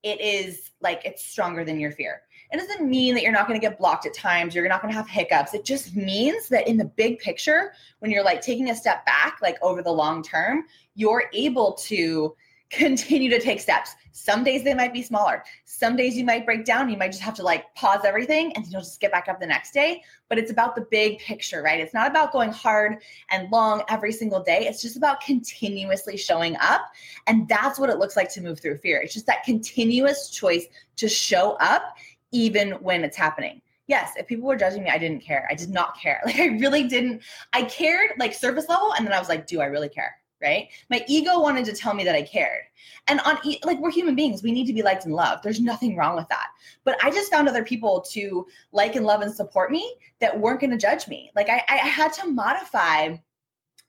[0.03, 2.21] it is like it's stronger than your fear.
[2.51, 4.93] It doesn't mean that you're not going to get blocked at times, you're not going
[4.93, 5.53] to have hiccups.
[5.53, 9.39] It just means that in the big picture, when you're like taking a step back,
[9.41, 10.63] like over the long term,
[10.95, 12.35] you're able to
[12.69, 13.95] continue to take steps.
[14.11, 15.43] Some days they might be smaller.
[15.65, 16.89] Some days you might break down.
[16.89, 19.47] You might just have to like pause everything and you'll just get back up the
[19.47, 20.03] next day.
[20.27, 21.79] But it's about the big picture, right?
[21.79, 22.97] It's not about going hard
[23.29, 24.67] and long every single day.
[24.67, 26.81] It's just about continuously showing up.
[27.27, 28.99] And that's what it looks like to move through fear.
[29.01, 30.65] It's just that continuous choice
[30.97, 31.95] to show up
[32.31, 35.47] even when it's happening yes, if people were judging me, I didn't care.
[35.49, 36.21] I did not care.
[36.25, 37.21] Like I really didn't.
[37.53, 40.13] I cared like surface level, and then I was like, do I really care?
[40.41, 40.69] Right?
[40.89, 42.63] My ego wanted to tell me that I cared.
[43.07, 45.43] And on like we're human beings, we need to be liked and loved.
[45.43, 46.47] There's nothing wrong with that.
[46.83, 50.59] But I just found other people to like and love and support me that weren't
[50.59, 51.31] going to judge me.
[51.35, 53.17] Like I, I had to modify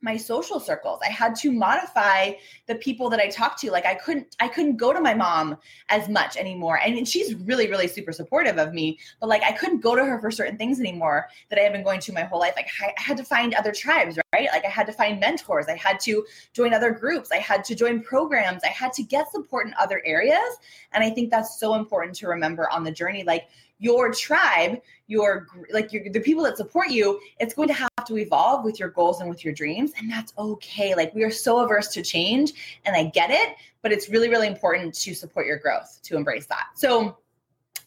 [0.01, 1.01] my social circles.
[1.05, 2.33] I had to modify
[2.67, 3.71] the people that i talked to.
[3.71, 5.57] Like i couldn't i couldn't go to my mom
[5.89, 6.79] as much anymore.
[6.79, 10.21] And she's really really super supportive of me but like i couldn't go to her
[10.21, 12.55] for certain things anymore that i had been going to my whole life.
[12.57, 14.49] Like i had to find other tribes right?
[14.53, 15.67] Like i had to find mentors.
[15.69, 17.33] I had to join other groups.
[17.33, 18.63] I had to join programs.
[18.65, 20.59] I had to get support in other areas.
[20.93, 23.25] And i think that's so important to remember on the journey.
[23.25, 27.91] Like your tribe, your like your, the people that support you, it's going to have
[28.07, 30.95] to evolve with your goals and with your dreams, and that's okay.
[30.95, 34.47] Like we are so averse to change, and I get it, but it's really really
[34.47, 36.67] important to support your growth, to embrace that.
[36.75, 37.19] So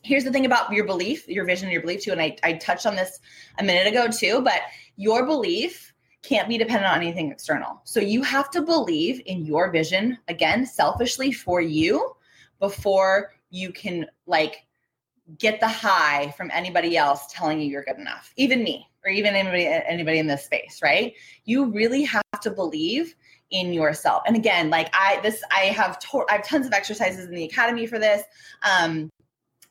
[0.04, 2.86] here's the thing about your belief, your vision, your belief too, and I, I touched
[2.86, 3.20] on this
[3.60, 4.62] a minute ago too, but
[4.96, 7.82] your belief can't be dependent on anything external.
[7.84, 12.16] So you have to believe in your vision again, selfishly for you
[12.60, 14.66] before you can like
[15.38, 19.36] get the high from anybody else telling you you're good enough, even me or even
[19.36, 21.14] anybody anybody in this space, right?
[21.46, 23.16] You really have to believe
[23.52, 24.24] in yourself.
[24.26, 27.46] And again, like I this I have to, I have tons of exercises in the
[27.46, 28.24] academy for this.
[28.64, 29.10] Um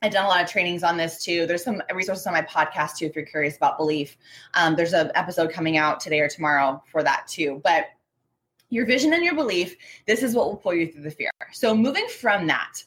[0.02, 1.46] I've done a lot of trainings on this too.
[1.46, 4.16] There's some resources on my podcast too if you're curious about belief.
[4.54, 7.60] Um, there's an episode coming out today or tomorrow for that too.
[7.62, 7.88] But
[8.70, 11.30] your vision and your belief, this is what will pull you through the fear.
[11.52, 12.82] So moving from that,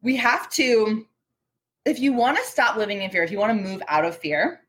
[0.00, 1.06] we have to
[1.84, 4.16] if you want to stop living in fear, if you want to move out of
[4.16, 4.60] fear,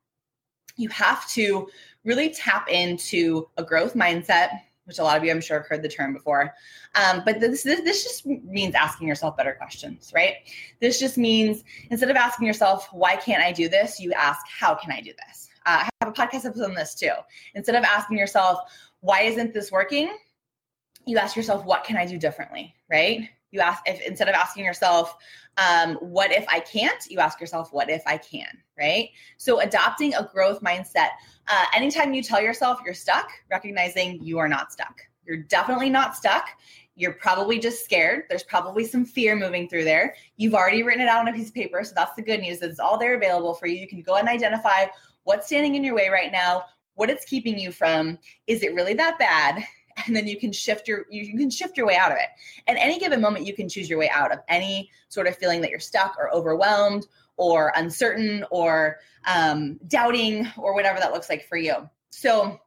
[0.78, 1.68] you have to
[2.06, 4.50] really tap into a growth mindset,
[4.86, 6.54] which a lot of you I'm sure have heard the term before.
[6.96, 10.36] Um, but this, this this just means asking yourself better questions, right?
[10.80, 14.00] This just means instead of asking yourself, why can't I do this?
[14.00, 15.50] You ask, how can I do this?
[15.66, 17.12] Uh, I have a podcast episode on this too.
[17.54, 18.60] Instead of asking yourself,
[19.02, 20.18] why isn't this working?
[21.06, 23.30] You ask yourself, what can I do differently, right?
[23.52, 25.16] You ask if instead of asking yourself,
[25.58, 29.10] um, what if I can't, you ask yourself, what if I can, right?
[29.38, 31.10] So adopting a growth mindset.
[31.48, 35.02] Uh, anytime you tell yourself you're stuck, recognizing you are not stuck.
[35.26, 36.50] You're definitely not stuck.
[36.96, 38.24] You're probably just scared.
[38.30, 40.16] There's probably some fear moving through there.
[40.38, 41.84] You've already written it out on a piece of paper.
[41.84, 42.62] So that's the good news.
[42.62, 43.80] It's all there available for you.
[43.80, 44.86] You can go and identify
[45.24, 48.18] what's standing in your way right now, what it's keeping you from.
[48.48, 49.64] Is it really that bad?
[50.08, 52.30] And then you can shift your you can shift your way out of it.
[52.68, 55.62] At any given moment you can choose your way out of any sort of feeling
[55.62, 57.08] that you're stuck or overwhelmed
[57.38, 61.90] or uncertain or um, doubting or whatever that looks like for you.
[62.12, 62.60] So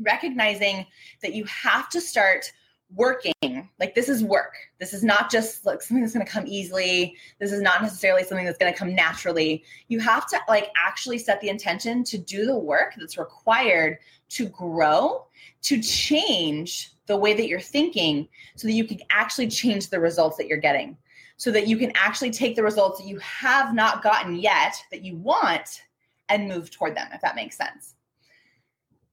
[0.00, 0.86] recognizing
[1.22, 2.50] that you have to start
[2.94, 4.54] working like this is work.
[4.78, 7.16] This is not just like something that's going to come easily.
[7.38, 9.64] This is not necessarily something that's going to come naturally.
[9.88, 13.98] You have to like actually set the intention to do the work that's required
[14.30, 15.26] to grow
[15.62, 20.36] to change the way that you're thinking so that you can actually change the results
[20.36, 20.96] that you're getting
[21.36, 25.02] so that you can actually take the results that you have not gotten yet that
[25.02, 25.82] you want
[26.28, 27.94] and move toward them if that makes sense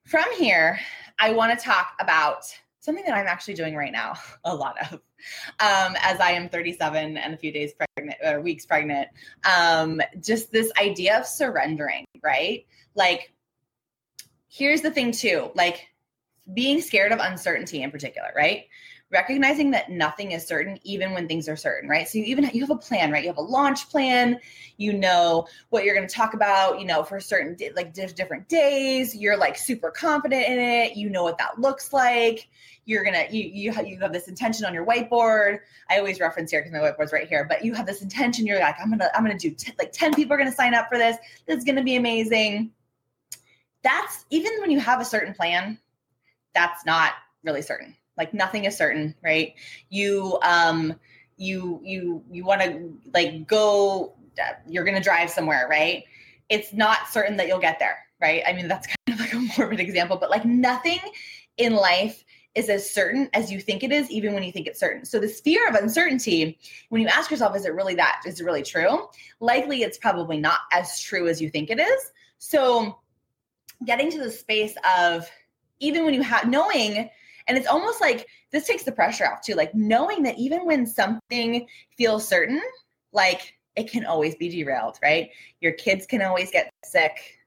[0.05, 0.79] from here
[1.19, 2.43] i want to talk about
[2.87, 4.13] something that I'm actually doing right now,
[4.45, 4.93] a lot of,
[5.59, 9.09] um, as I am 37 and a few days pregnant or weeks pregnant.
[9.43, 12.65] Um, just this idea of surrendering, right?
[12.95, 13.33] Like,
[14.47, 15.87] here's the thing, too, like
[16.53, 18.65] being scared of uncertainty in particular, right?
[19.09, 22.07] recognizing that nothing is certain even when things are certain right?
[22.07, 23.23] So you even you have a plan right?
[23.23, 24.39] You have a launch plan.
[24.77, 29.15] You know what you're going to talk about you know for certain like different days.
[29.15, 30.97] You're like super confident in it.
[30.97, 32.49] You know what that looks like.
[32.85, 35.59] You're gonna you you have, you have this intention on your whiteboard.
[35.89, 38.45] I always reference here because my whiteboard's right here but you have this intention.
[38.45, 40.87] You're like i'm gonna i'm gonna do t- like 10 people are gonna sign up
[40.89, 41.17] for this.
[41.45, 42.71] This is gonna be amazing
[43.83, 45.79] that's even when you have a certain plan
[46.53, 47.13] that's not
[47.43, 47.95] really certain.
[48.17, 49.53] Like nothing is certain right?
[49.89, 50.95] You um
[51.37, 54.15] you you you want to like go
[54.67, 56.03] you're going to drive somewhere right?
[56.49, 58.41] It's not certain that you'll get there right?
[58.47, 60.99] I mean that's kind of like a morbid example but like nothing
[61.57, 62.23] in life
[62.55, 65.05] is as certain as you think it is even when you think it's certain.
[65.05, 66.57] So this fear of uncertainty
[66.89, 69.07] when you ask yourself is it really that is it really true?
[69.39, 72.11] Likely it's probably not as true as you think it is.
[72.39, 72.97] So
[73.85, 75.29] getting to the space of
[75.79, 77.09] even when you have knowing
[77.47, 79.53] and it's almost like this takes the pressure off too.
[79.53, 82.61] Like knowing that even when something feels certain,
[83.13, 85.29] like it can always be derailed, right?
[85.61, 87.39] Your kids can always get sick.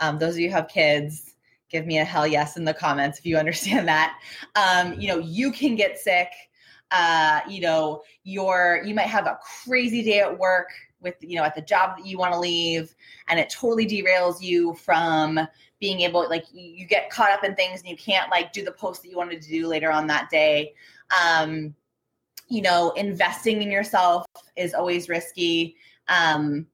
[0.00, 1.34] Um, those of you have kids,
[1.68, 4.18] give me a hell yes in the comments if you understand that.
[4.54, 6.28] Um, you know, you can get sick.
[6.90, 10.68] uh, you know, your you might have a crazy day at work
[11.04, 12.96] with you know at the job that you want to leave
[13.28, 15.38] and it totally derails you from
[15.78, 18.72] being able like you get caught up in things and you can't like do the
[18.72, 20.74] post that you wanted to do later on that day.
[21.22, 21.74] Um
[22.48, 24.26] you know investing in yourself
[24.56, 25.76] is always risky
[26.08, 26.66] um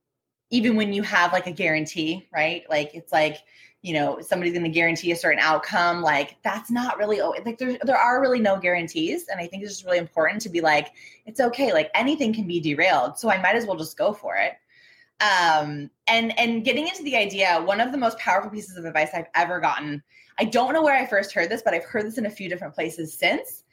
[0.50, 2.62] even when you have like a guarantee right?
[2.70, 3.38] Like it's like
[3.82, 7.78] you know somebody's going to guarantee a certain outcome like that's not really like there,
[7.82, 10.92] there are really no guarantees and i think it's just really important to be like
[11.26, 14.36] it's okay like anything can be derailed so i might as well just go for
[14.36, 14.54] it.
[15.20, 19.10] Um and and getting into the idea one of the most powerful pieces of advice
[19.14, 20.02] i've ever gotten
[20.38, 22.48] i don't know where i first heard this but i've heard this in a few
[22.48, 23.64] different places since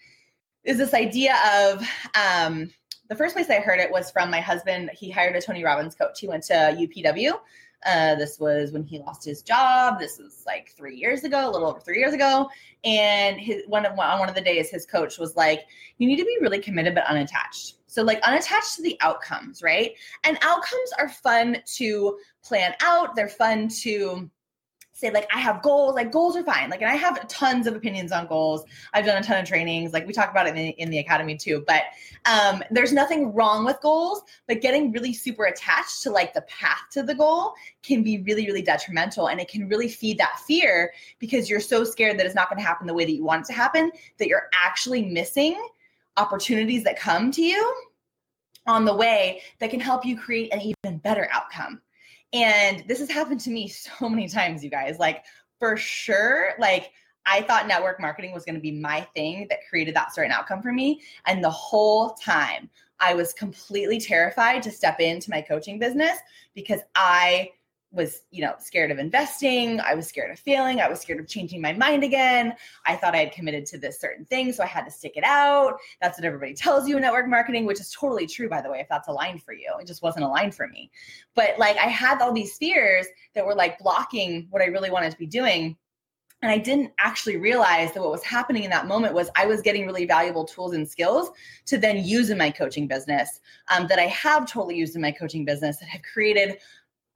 [0.66, 2.70] is this idea of um
[3.08, 5.95] the first place i heard it was from my husband he hired a tony robbins
[5.95, 7.39] coach he went to upw
[7.86, 9.99] uh, this was when he lost his job.
[9.99, 12.49] This was like three years ago, a little over three years ago.
[12.84, 15.65] And his one of on one of the days, his coach was like,
[15.97, 19.93] "You need to be really committed but unattached." So like unattached to the outcomes, right?
[20.23, 23.15] And outcomes are fun to plan out.
[23.15, 24.30] They're fun to
[24.98, 25.93] say like I have goals.
[25.93, 26.70] Like goals are fine.
[26.70, 28.66] Like and I have tons of opinions on goals.
[28.93, 29.93] I've done a ton of trainings.
[29.93, 31.64] Like we talk about it in the, in the academy too.
[31.68, 31.84] But
[32.26, 34.24] um, there's nothing wrong with goals.
[34.48, 38.48] But getting really super attached to like the path to the goal can be really
[38.48, 42.36] really detrimental, and it can really feed that fear because you're so scared that it's
[42.36, 45.06] not going to happen the way that you want it to happen that you're actually
[45.06, 45.62] missing
[46.18, 47.76] opportunities that come to you
[48.66, 51.82] on the way that can help you create an even better outcome.
[52.34, 53.67] And this has happened to me
[53.99, 54.99] so many times, you guys.
[54.99, 55.25] Like,
[55.59, 56.91] for sure, like,
[57.25, 60.61] I thought network marketing was going to be my thing that created that certain outcome
[60.61, 61.01] for me.
[61.25, 62.69] And the whole time,
[62.99, 66.17] I was completely terrified to step into my coaching business
[66.55, 67.49] because I
[67.92, 71.28] was you know scared of investing i was scared of failing i was scared of
[71.28, 72.54] changing my mind again.
[72.86, 75.24] I thought i had committed to this certain thing so i had to stick it
[75.24, 75.78] out.
[76.02, 78.80] That's what everybody tells you in network marketing which is totally true by the way
[78.80, 79.74] if that's aligned for you.
[79.80, 80.92] It just wasn't aligned for me.
[81.36, 85.12] But like i had all these fears that were like blocking what i really wanted
[85.12, 85.78] to be doing
[86.44, 89.62] and I didn't actually realize that what was happening in that moment was I was
[89.62, 91.32] getting really valuable tools and skills
[91.66, 95.12] to then use in my coaching business um, that I have totally used in my
[95.12, 96.60] coaching business that have created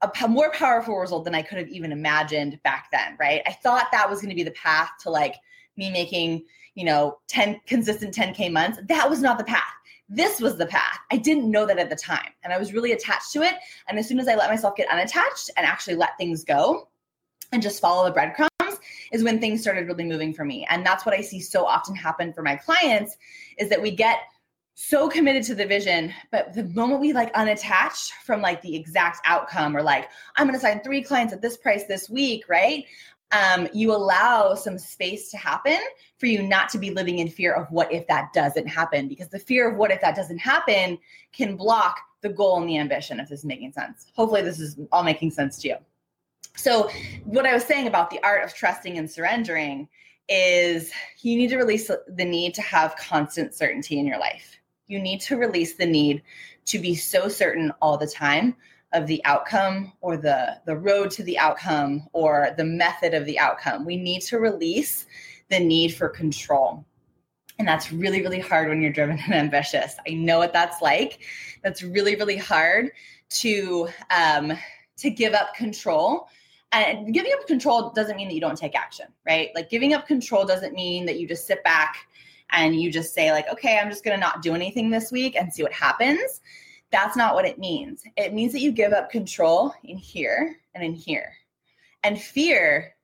[0.02, 3.42] a more powerful result than I could have even imagined back then, right?
[3.46, 5.36] I thought that was going to be the path to like
[5.76, 6.44] me making,
[6.74, 8.78] you know, 10 consistent 10K months.
[8.88, 9.62] That was not the path.
[10.08, 10.98] This was the path.
[11.10, 12.30] I didn't know that at the time.
[12.42, 13.54] And I was really attached to it.
[13.88, 16.88] And as soon as I let myself get unattached and actually let things go
[17.52, 18.50] and just follow the breadcrumbs,
[19.12, 20.66] is when things started really moving for me.
[20.70, 23.16] And that's what I see so often happen for my clients
[23.58, 24.20] is that we get
[24.74, 29.20] so committed to the vision but the moment we like unattached from like the exact
[29.26, 32.84] outcome or like i'm going to sign three clients at this price this week right?
[33.32, 35.78] Um, you allow some space to happen
[36.18, 39.28] for you not to be living in fear of what if that doesn't happen because
[39.28, 40.98] the fear of what if that doesn't happen
[41.32, 44.06] can block the goal and the ambition if this is making sense.
[44.14, 45.76] Hopefully this is all making sense to you.
[46.54, 46.90] So
[47.24, 49.88] what i was saying about the art of trusting and surrendering
[50.28, 50.92] is
[51.22, 54.58] you need to release the need to have constant certainty in your life
[54.92, 56.22] you need to release the need
[56.66, 58.54] to be so certain all the time
[58.92, 63.38] of the outcome or the the road to the outcome or the method of the
[63.38, 63.86] outcome.
[63.86, 65.06] We need to release
[65.48, 66.84] the need for control.
[67.58, 69.96] And that's really really hard when you're driven and ambitious.
[70.06, 71.20] I know what that's like.
[71.62, 72.90] That's really really hard
[73.30, 74.52] to um
[74.98, 76.28] to give up control.
[76.74, 79.50] And giving up control doesn't mean that you don't take action right?
[79.54, 81.96] Like giving up control doesn't mean that you just sit back
[82.52, 85.34] and you just say like okay i'm just going to not do anything this week
[85.36, 86.40] and see what happens
[86.92, 88.04] that's not what it means.
[88.16, 91.32] It means that you give up control in here and in here.
[92.04, 92.94] And fear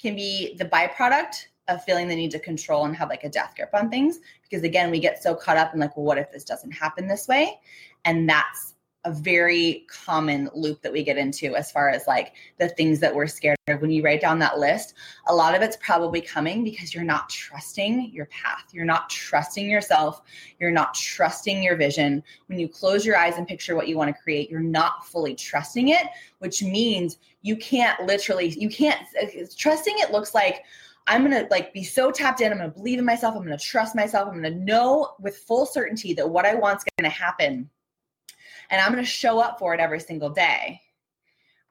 [0.00, 3.52] can be the byproduct of feeling the need to control and have like a death
[3.54, 6.32] grip on things because again we get so caught up in like well what if
[6.32, 7.60] this doesn't happen this way?
[8.06, 8.74] And that's
[9.04, 13.14] a very common loop that we get into as far as like the things that
[13.14, 13.80] we're scared of.
[13.80, 14.94] When you write down that list,
[15.26, 18.64] a lot of it's probably coming because you're not trusting your path.
[18.72, 20.20] You're not trusting yourself.
[20.58, 22.22] You're not trusting your vision.
[22.46, 25.34] When you close your eyes and picture what you want to create, you're not fully
[25.34, 26.06] trusting it,
[26.40, 29.26] which means you can't literally, you can't, uh,
[29.56, 30.64] trusting it looks like,
[31.06, 32.52] I'm to like be so tapped in.
[32.52, 33.34] I'm to believe in myself.
[33.34, 34.28] I'm to trust myself.
[34.30, 37.70] I'm to know with full certainty that what I want is going to happen
[38.70, 40.80] and I'm going to show up for it every single day.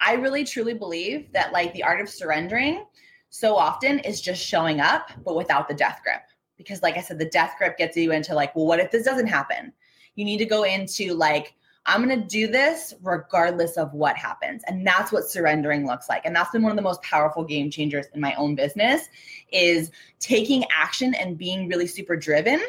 [0.01, 2.85] I really truly believe that like the art of surrendering
[3.29, 6.21] so often is just showing up, but without the death grip.
[6.57, 9.05] Because, like I said, the death grip gets you into like, well, what if this
[9.05, 9.71] doesn't happen?
[10.15, 11.53] You need to go into like,
[11.85, 14.63] I'm going to do this regardless of what happens.
[14.67, 16.25] And that's what surrendering looks like.
[16.25, 19.07] And that's been one of the most powerful game changers in my own business
[19.51, 22.61] is taking action and being really super driven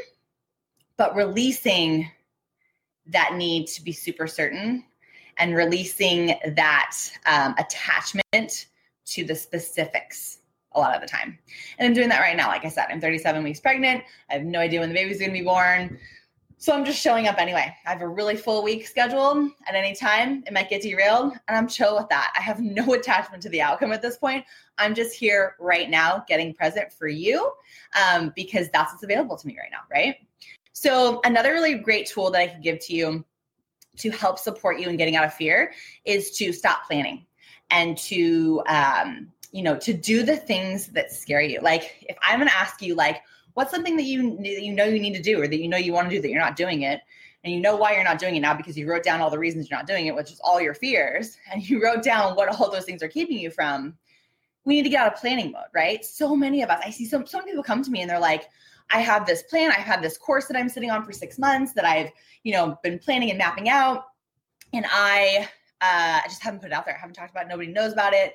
[1.00, 2.06] but releasing
[3.10, 4.84] that need to be super certain
[5.38, 6.96] and releasing that
[7.26, 8.66] um, attachment
[9.06, 10.38] to the specifics
[10.72, 11.38] a lot of the time.
[11.78, 12.48] And I'm doing that right now.
[12.48, 14.04] Like I said, I'm 37 weeks pregnant.
[14.30, 15.98] I have no idea when the baby's going to be born.
[16.58, 17.74] So I'm just showing up anyway.
[17.86, 20.44] I have a really full week scheduled at any time.
[20.46, 22.34] It might get derailed, and I'm chill with that.
[22.36, 24.44] I have no attachment to the outcome at this point.
[24.76, 27.50] I'm just here right now getting present for you
[27.98, 30.16] um, because that's what's available to me right now, right?
[30.80, 33.22] So, another really great tool that I can give to you
[33.98, 35.74] to help support you in getting out of fear
[36.06, 37.26] is to stop planning
[37.70, 41.60] and to um, you know to do the things that scare you.
[41.60, 43.20] Like if i'm going to ask you like
[43.52, 45.76] what's something that you that you know you need to do or that you know
[45.76, 47.02] you want to do that you're not doing it
[47.44, 49.38] and you know why you're not doing it now because you wrote down all the
[49.38, 52.48] reasons you're not doing it which is all your fears and you wrote down what
[52.48, 53.94] all those things are keeping you from
[54.64, 56.06] we need to get out of planning mode right?
[56.06, 58.48] So many of us i see some some people come to me and they're like
[58.92, 61.72] i have this plan i've had this course that i'm sitting on for six months
[61.72, 62.10] that i've
[62.42, 64.04] you know been planning and mapping out
[64.72, 65.48] and i
[65.80, 66.94] uh, I just haven't put it out there.
[66.94, 67.48] I haven't talked about it.
[67.48, 68.34] Nobody knows about it.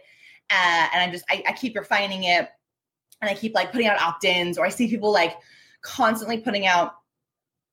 [0.50, 2.50] Uh, and I'm just, I, I keep refining it
[3.22, 5.36] and I keep like putting out opt ins, or I see people like
[5.82, 6.94] constantly putting out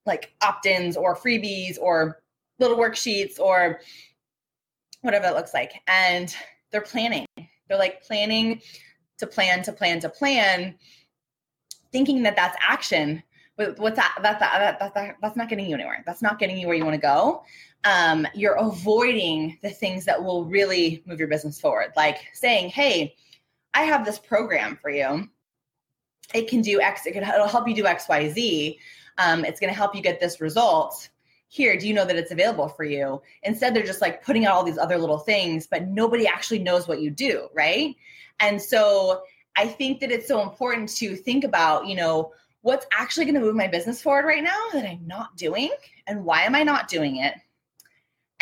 [0.05, 2.23] like opt ins or freebies or
[2.59, 3.81] little worksheets or
[5.01, 5.73] whatever it looks like.
[5.87, 6.35] And
[6.71, 7.27] they're planning.
[7.37, 8.61] They're like planning
[9.19, 10.75] to plan to plan to plan,
[11.93, 13.23] thinking that that's action.
[13.57, 14.19] But what's that?
[14.23, 16.03] That's that, that, that, that's not getting you anywhere.
[16.07, 17.45] That's not getting you where you want to go
[17.85, 21.93] um, you're avoiding the things that will really move your business forward.
[21.97, 23.17] Like saying, hey,
[23.75, 25.29] I have this program for you.
[26.35, 28.79] It can do X, it can, it'll help you do X, Y, Z.
[29.19, 31.09] Um, it's going to help you get this result.
[31.49, 33.21] Here, do you know that it's available for you?
[33.43, 36.89] Instead, they're just like putting out all these other little things, but nobody actually knows
[36.89, 37.95] what you do, right?
[38.41, 39.23] And so
[39.57, 42.33] I think that it's so important to think about, you know,
[42.63, 45.71] what's actually going to move my business forward right now that I'm not doing,
[46.07, 47.35] and why am I not doing it?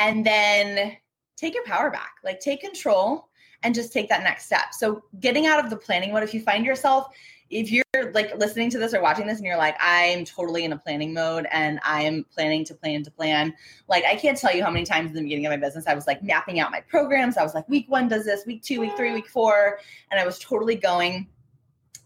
[0.00, 0.96] and then
[1.36, 3.28] take your power back like take control
[3.62, 4.72] and just take that next step.
[4.72, 7.08] So getting out of the planning mode if you find yourself
[7.50, 10.72] if you're like listening to this or watching this and you're like i'm totally in
[10.72, 13.52] a planning mode and i am planning to plan to plan
[13.88, 15.94] like i can't tell you how many times in the beginning of my business i
[15.94, 17.36] was like mapping out my programs.
[17.36, 19.80] I was like week one does this week two week three week four
[20.10, 21.26] and i was totally going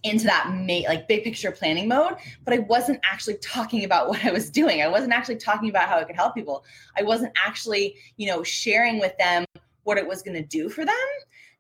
[0.03, 4.25] into that ma- like big picture planning mode but i wasn't actually talking about what
[4.25, 4.83] i was doing.
[4.83, 6.65] I wasn't actually talking about how it could help people.
[6.97, 9.45] I wasn't actually you know sharing with them
[9.83, 10.95] what it was going to do for them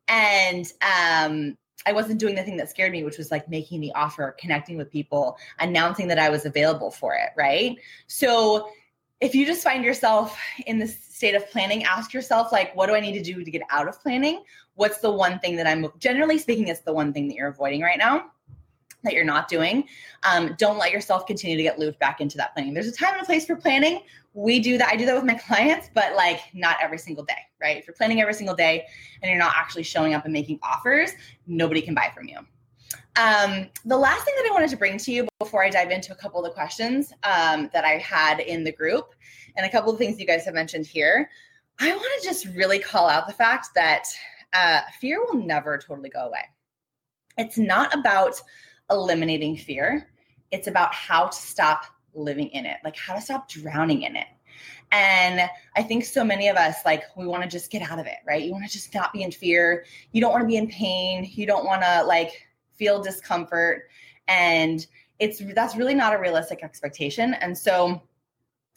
[0.08, 3.92] and um I wasn't doing the thing that scared me, which was like making the
[3.92, 7.30] offer, connecting with people, announcing that I was available for it.
[7.36, 7.76] Right.
[8.06, 8.70] So
[9.20, 12.94] if you just find yourself in this state of planning, ask yourself, like, what do
[12.94, 14.42] I need to do to get out of planning?
[14.74, 17.82] What's the one thing that I'm generally speaking, it's the one thing that you're avoiding
[17.82, 18.30] right now
[19.04, 19.84] that you're not doing.
[20.22, 22.74] Um, don't let yourself continue to get looped back into that planning.
[22.74, 24.00] There's a time and a place for planning.
[24.34, 24.88] We do that.
[24.88, 27.78] I do that with my clients, but like not every single day, right?
[27.78, 28.84] If you're planning every single day
[29.22, 31.12] and you're not actually showing up and making offers,
[31.46, 32.38] nobody can buy from you.
[33.16, 36.12] Um, the last thing that I wanted to bring to you before I dive into
[36.12, 39.14] a couple of the questions um, that I had in the group
[39.56, 41.30] and a couple of things you guys have mentioned here,
[41.78, 44.04] I want to just really call out the fact that
[44.52, 46.42] uh, fear will never totally go away.
[47.38, 48.40] It's not about
[48.90, 50.08] eliminating fear.
[50.50, 51.84] It's about how to stop
[52.14, 54.26] living in it, like how to stop drowning in it.
[54.92, 58.06] And I think so many of us, like, we want to just get out of
[58.06, 58.42] it, right?
[58.42, 59.84] You want to just not be in fear.
[60.12, 61.28] You don't want to be in pain.
[61.28, 62.46] You don't want to, like,
[62.76, 63.88] feel discomfort.
[64.28, 64.86] And
[65.18, 67.34] it's that's really not a realistic expectation.
[67.34, 68.02] And so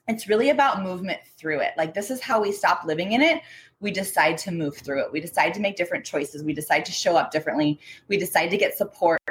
[0.08, 1.74] it's really about movement through it.
[1.78, 3.42] Like, this is how we stop living in it
[3.80, 5.12] we decide to move through it.
[5.12, 6.44] We decide to make different choices.
[6.44, 7.80] We decide to show up differently.
[8.08, 9.22] We decide to get support.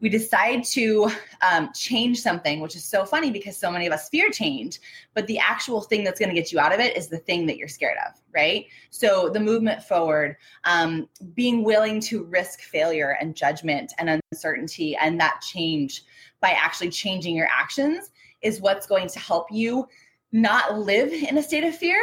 [0.00, 4.10] We decide to um, change something, which is so funny because so many of us
[4.10, 4.78] fear change,
[5.14, 7.46] but the actual thing that's going to get you out of it is the thing
[7.46, 8.66] that you're scared of, right?
[8.90, 15.18] So the movement forward, um, being willing to risk failure and judgment and uncertainty and
[15.20, 16.04] that change
[16.40, 18.10] by actually changing your actions
[18.42, 19.88] is what's going to help you
[20.34, 22.02] not live in a state of fear,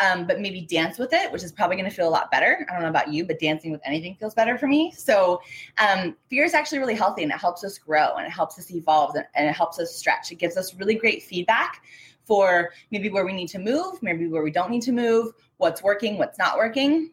[0.00, 2.66] um, but maybe dance with it, which is probably going to feel a lot better.
[2.68, 4.92] I don't know about you, but dancing with anything feels better for me.
[4.96, 5.40] So
[5.78, 8.70] um, fear is actually really healthy and it helps us grow and it helps us
[8.70, 10.32] evolve and, and it helps us stretch.
[10.32, 11.82] It gives us really great feedback
[12.24, 15.82] for maybe where we need to move, maybe where we don't need to move, what's
[15.82, 17.10] working, what's not working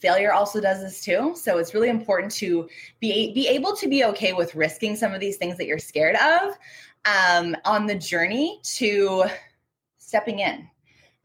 [0.00, 2.66] failure also does this too so it's really important to
[3.00, 6.16] be be able to be okay with risking some of these things that you're scared
[6.16, 6.56] of
[7.04, 9.24] um, on the journey to
[9.98, 10.69] stepping in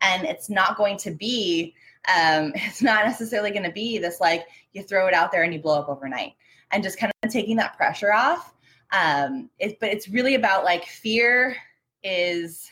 [0.06, 1.74] and it's not going to be
[2.08, 5.54] um, it's not necessarily going to be this like you throw it out there and
[5.54, 6.34] you blow up overnight
[6.72, 8.54] and just kind of taking that pressure off
[8.92, 11.56] um, it, but it's really about like fear
[12.04, 12.70] is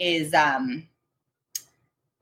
[0.00, 0.88] is um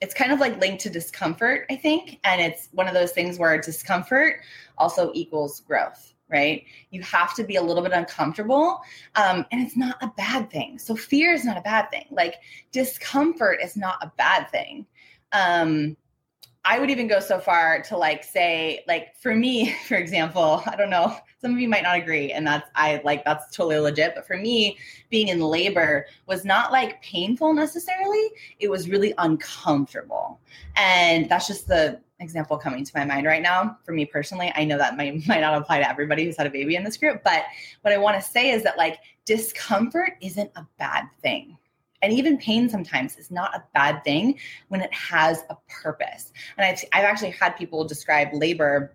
[0.02, 2.18] it's kind of like linked to discomfort, I think.
[2.24, 4.40] And it's one of those things where discomfort
[4.76, 6.64] also equals growth, right?
[6.90, 8.80] You have to be a little bit uncomfortable.
[9.14, 10.78] Um, and it's not a bad thing.
[10.78, 12.06] So fear is not a bad thing.
[12.10, 12.36] Like
[12.72, 14.86] discomfort is not a bad thing.
[15.32, 15.96] Um,
[16.64, 20.76] I would even go so far to like say, like for me, for example, I
[20.76, 24.14] don't know, some of you might not agree, and that's I like that's totally legit.
[24.14, 24.78] But for me,
[25.10, 28.30] being in labor was not like painful necessarily.
[28.60, 30.40] It was really uncomfortable.
[30.76, 33.76] And that's just the example coming to my mind right now.
[33.84, 36.50] For me personally, I know that might might not apply to everybody who's had a
[36.50, 37.42] baby in this group, but
[37.82, 41.58] what I want to say is that like discomfort isn't a bad thing
[42.02, 44.38] and even pain sometimes is not a bad thing
[44.68, 46.32] when it has a purpose.
[46.58, 48.94] And I've, I've actually had people describe labor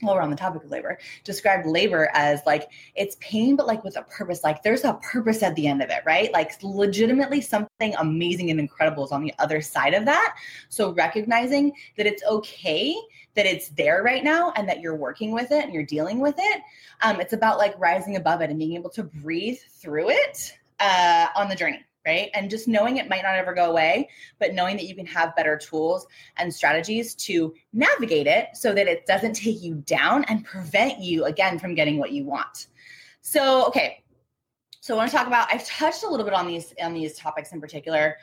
[0.00, 3.84] while we're on the topic of labor, described labor as like it's pain, but like
[3.84, 4.44] with a purpose.
[4.44, 6.32] Like there's a purpose at the end of it, right?
[6.32, 10.36] Like legitimately something amazing and incredible is on the other side of that.
[10.68, 12.94] So recognizing that it's okay
[13.34, 16.34] that it's there right now and that you're working with it and you're dealing with
[16.38, 16.62] it.
[17.02, 21.28] Um, it's about like rising above it and being able to breathe through it uh,
[21.36, 22.30] on the journey right?
[22.34, 25.36] And just knowing it might not ever go away, but knowing that you can have
[25.36, 30.44] better tools and strategies to navigate it so that it doesn't take you down and
[30.44, 32.68] prevent you again from getting what you want.
[33.20, 34.02] So, okay.
[34.80, 37.18] So I want to talk about I've touched a little bit on these on these
[37.18, 38.16] topics in particular.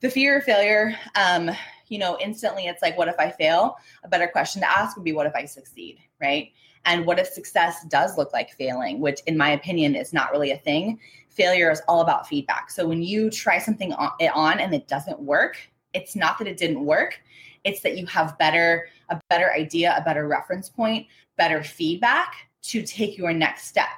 [0.00, 1.50] The fear of failure, um,
[1.88, 3.76] you know, instantly it's like, what if I fail?
[4.02, 6.52] A better question to ask would be, what if I succeed, right?
[6.84, 10.52] And what if success does look like failing, which in my opinion is not really
[10.52, 10.98] a thing
[11.30, 12.70] failure is all about feedback.
[12.70, 15.56] So when you try something on, on and it doesn't work,
[15.94, 17.20] it's not that it didn't work.
[17.64, 21.06] It's that you have better a better idea, a better reference point,
[21.36, 23.88] better feedback to take your next step.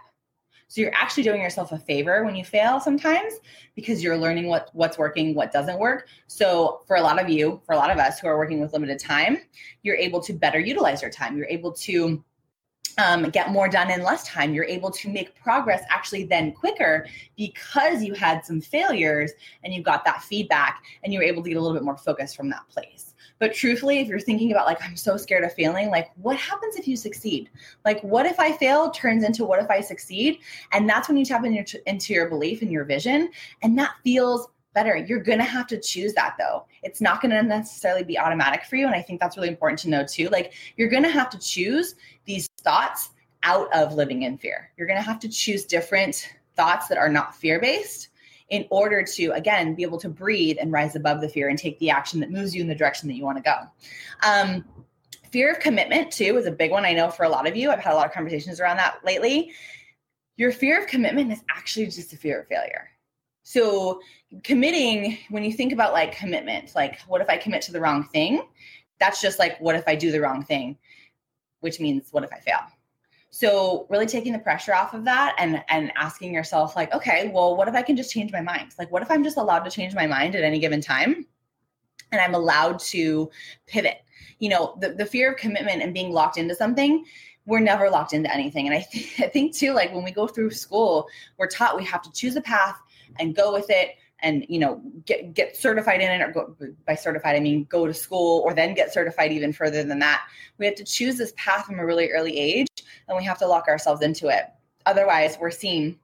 [0.69, 3.35] So you're actually doing yourself a favor when you fail sometimes
[3.75, 6.09] because you're learning what what's working, what doesn't work.
[6.29, 8.73] So for a lot of you, for a lot of us who are working with
[8.73, 9.39] limited time,
[9.83, 11.37] you're able to better utilize your time.
[11.37, 12.25] You're able to
[12.99, 14.55] um, get more done in less time.
[14.55, 17.07] You're able to make progress actually then quicker
[17.37, 19.33] because you had some failures
[19.65, 21.97] and you got that feedback and you were able to get a little bit more
[21.97, 23.15] focus from that place.
[23.39, 26.77] But truthfully, if you're thinking about like, I'm so scared of failing, like, what happens
[26.77, 27.51] if you succeed?
[27.85, 30.39] Like, what if I fail turns into what if I succeed?
[30.71, 33.31] And that's when you tap in your, into your belief and your vision.
[33.63, 34.97] And that feels better.
[34.97, 36.67] You're going to have to choose that though.
[36.83, 38.87] It's not going to necessarily be automatic for you.
[38.87, 40.29] And I think that's really important to know too.
[40.29, 41.95] Like, you're going to have to choose
[42.25, 43.11] these thoughts
[43.43, 44.71] out of living in fear.
[44.77, 48.09] You're going to have to choose different thoughts that are not fear based
[48.51, 51.79] in order to, again, be able to breathe and rise above the fear and take
[51.79, 53.57] the action that moves you in the direction that you want to go.
[54.29, 54.65] Um,
[55.31, 56.85] fear of commitment, too, is a big one.
[56.85, 58.99] I know for a lot of you, I've had a lot of conversations around that
[59.05, 59.53] lately.
[60.37, 62.91] Your fear of commitment is actually just a fear of failure.
[63.43, 64.01] So,
[64.45, 68.05] committing, when you think about like commitment, like what if I commit to the wrong
[68.05, 68.43] thing?
[68.99, 70.79] That's just like, what if I do the wrong thing?
[71.63, 72.59] which means what if I fail?
[73.31, 77.57] So really taking the pressure off of that and and asking yourself like, okay, well,
[77.57, 78.75] what if I can just change my mind?
[78.79, 81.25] Like, what if I'm just allowed to change my mind at any given time?
[82.11, 83.31] And I'm allowed to
[83.67, 84.03] pivot.
[84.39, 87.07] You know, the, the fear of commitment and being locked into something,
[87.47, 88.67] we're never locked into anything.
[88.67, 91.85] And I, th- I think too, like when we go through school, we're taught we
[91.85, 92.82] have to choose a path
[93.19, 96.57] and go with it and you know get get certified in it or go
[96.87, 100.27] by certified i mean go to school or then get certified even further than that.
[100.59, 102.69] We have to choose this path from a really early age
[103.09, 104.45] and we have to lock ourselves into it.
[104.87, 105.99] Otherwise we're seen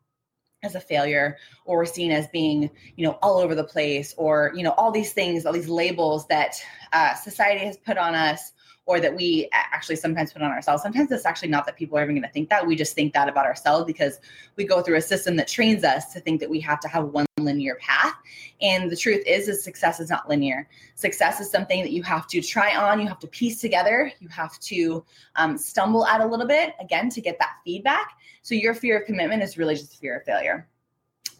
[0.64, 4.52] as a failure or we're seen as being you know all over the place or
[4.54, 6.60] you know all these things all these labels that
[6.92, 8.52] uh, society has put on us
[8.88, 10.82] or that we actually sometimes put on ourselves.
[10.82, 12.66] Sometimes it's actually not that people are even going to think that.
[12.66, 14.18] We just think that about ourselves because
[14.56, 17.04] we go through a system that trains us to think that we have to have
[17.04, 18.14] one linear path.
[18.62, 20.66] And the truth is, is success is not linear.
[20.94, 24.28] Success is something that you have to try on, you have to piece together, you
[24.28, 25.04] have to
[25.36, 28.12] um, stumble at a little bit again to get that feedback.
[28.40, 30.66] So your fear of commitment is really just fear of failure.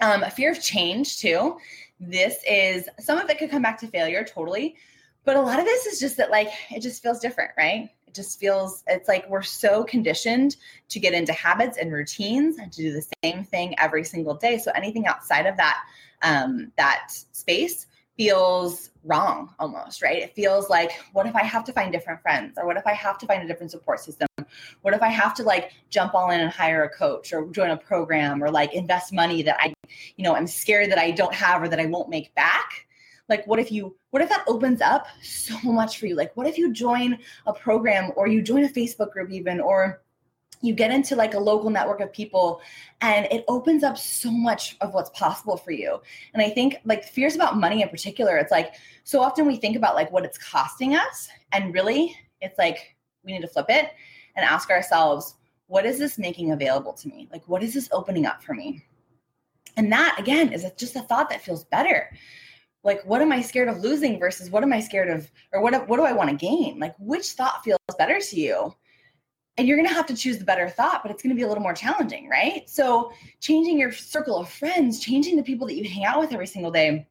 [0.03, 1.57] Um, a fear of change too.
[1.99, 4.77] This is some of it could come back to failure totally,
[5.29, 7.91] but a lot of this is just that like it just feels different right?
[8.07, 10.57] It just feels it's like we're so conditioned
[10.89, 14.57] to get into habits and routines and to do the same thing every single day.
[14.57, 15.85] So anything outside of that
[16.23, 20.23] um, that space feels wrong almost right?
[20.23, 22.57] It feels like what if i have to find different friends?
[22.57, 24.29] Or what if i have to find a different support system?
[24.81, 27.69] What if i have to like jump all in and hire a coach or join
[27.69, 29.75] a program or like invest money that i
[30.17, 32.88] you know i'm scared that i don't have or that i won't make back
[33.29, 36.17] like what if you what if that opens up so much for you?
[36.17, 40.03] Like what if you join a program or you join a facebook group even or
[40.61, 42.61] you get into like a local network of people
[43.01, 46.01] and it opens up so much of what's possible for you?
[46.35, 48.75] And i think like fears about money in particular it's like
[49.05, 53.33] so often we think about like what it's costing us and really it's like we
[53.33, 53.91] need to flip it
[54.37, 55.35] and ask ourselves
[55.67, 57.29] what is this making available to me?
[57.31, 58.85] Like what is this opening up for me?
[59.77, 62.11] And that again is just a thought that feels better
[62.85, 65.89] like what am i scared of losing versus what am i scared of or what
[65.89, 66.79] what do i want to gain?
[66.79, 68.75] Like which thought feels better to you?
[69.57, 71.43] And you're going to have to choose the better thought but it's going to be
[71.43, 72.69] a little more challenging right?
[72.69, 76.47] So changing your circle of friends changing the people that you hang out with every
[76.47, 77.07] single day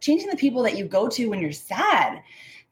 [0.00, 2.22] changing the people that you go to when you're sad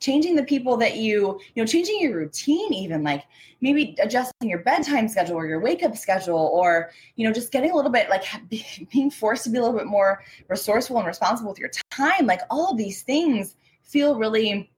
[0.01, 3.25] changing the people that you you know changing your routine even like
[3.61, 7.71] maybe adjusting your bedtime schedule or your wake up schedule or you know just getting
[7.71, 8.25] a little bit like
[8.91, 12.41] being forced to be a little bit more resourceful and responsible with your time like
[12.51, 14.71] all of these things feel really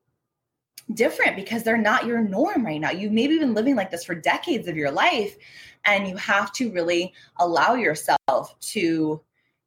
[0.95, 2.91] different because they're not your norm right now.
[2.91, 5.37] You've maybe been living like this for decades of your life,
[5.85, 9.21] and you have to really allow yourself to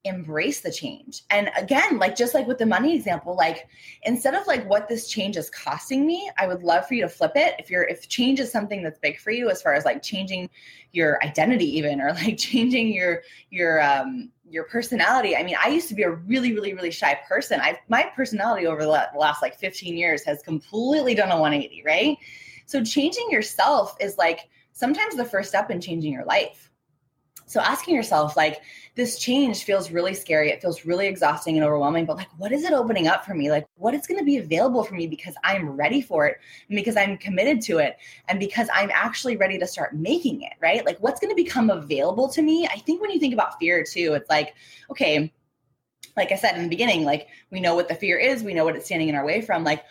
[0.05, 1.23] embrace the change.
[1.29, 3.67] And again, like just like with the money example, like
[4.03, 7.09] instead of like what this change is costing me, I would love for you to
[7.09, 7.55] flip it.
[7.59, 10.49] If you're if change is something that's big for you as far as like changing
[10.91, 15.35] your identity even or like changing your your um your personality.
[15.35, 17.59] I mean, I used to be a really really really shy person.
[17.59, 22.17] I my personality over the last like 15 years has completely done a 180, right?
[22.67, 26.71] So changing yourself is like sometimes the first step in changing your life.
[27.47, 28.61] So asking yourself like
[28.95, 30.49] this change feels really scary.
[30.49, 33.51] It feels really exhausting and overwhelming, but like, what is it opening up for me?
[33.51, 36.37] Like, what is going to be available for me because I'm ready for it
[36.69, 37.97] and because I'm committed to it
[38.29, 40.85] and because I'm actually ready to start making it, right?
[40.85, 42.67] Like, what's going to become available to me?
[42.67, 44.55] I think when you think about fear too, it's like,
[44.89, 45.31] okay,
[46.15, 48.63] like I said in the beginning, like we know what the fear is, we know
[48.63, 49.63] what it's standing in our way from.
[49.63, 49.83] Like,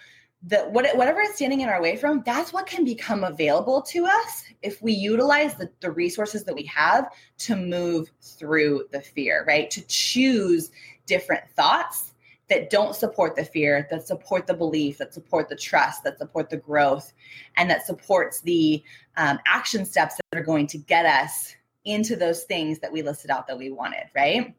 [0.47, 4.05] the what, whatever is standing in our way from that's what can become available to
[4.05, 9.45] us if we utilize the, the resources that we have to move through the fear
[9.47, 9.71] right?
[9.71, 10.71] To choose
[11.07, 12.13] different thoughts
[12.51, 16.51] that don't support the fear that support the belief that support the trust that support
[16.51, 17.13] the growth
[17.57, 18.83] and that supports the
[19.17, 21.55] um, action steps that are going to get us
[21.87, 24.55] into those things that we listed out that we wanted right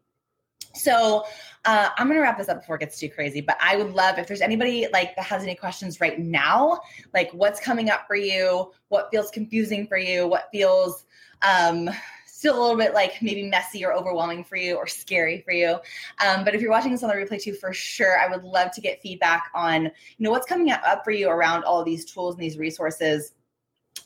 [0.74, 1.24] so
[1.64, 3.92] uh, I'm going to wrap this up before it gets too crazy, but I would
[3.92, 6.80] love if there's anybody like that has any questions right now,
[7.12, 11.06] like what's coming up for you, what feels confusing for you, what feels
[11.42, 11.90] um,
[12.26, 15.78] still a little bit like maybe messy or overwhelming for you or scary for you.
[16.24, 18.72] Um, but if you're watching this on the replay too, for sure, I would love
[18.72, 22.04] to get feedback on, you know, what's coming up for you around all of these
[22.04, 23.32] tools and these resources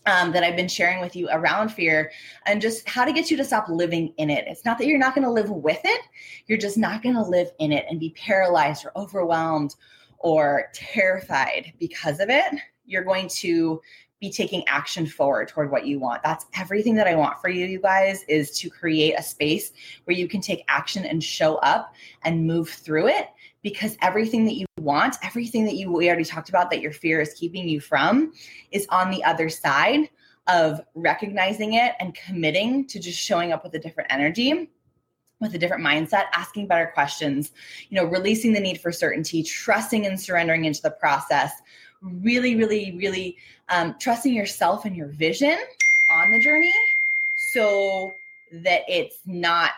[0.07, 2.11] um, that I've been sharing with you around fear
[2.47, 4.45] and just how to get you to stop living in it.
[4.47, 6.01] It's not that you're not going to live with it,
[6.47, 9.75] you're just not going to live in it and be paralyzed or overwhelmed
[10.19, 12.55] or terrified because of it.
[12.87, 13.81] You're going to
[14.21, 16.23] be taking action forward toward what you want.
[16.23, 19.73] That's everything that I want for you, you guys, is to create a space
[20.05, 23.29] where you can take action and show up and move through it
[23.63, 27.21] because everything that you want, everything that you we already talked about that your fear
[27.21, 28.33] is keeping you from
[28.71, 30.09] is on the other side
[30.47, 34.71] of recognizing it and committing to just showing up with a different energy
[35.41, 37.53] with a different mindset asking better questions
[37.89, 41.53] you know releasing the need for certainty trusting and surrendering into the process
[42.03, 43.37] really really really
[43.69, 45.59] um, trusting yourself and your vision
[46.11, 46.73] on the journey
[47.37, 48.13] so
[48.53, 49.73] that it's not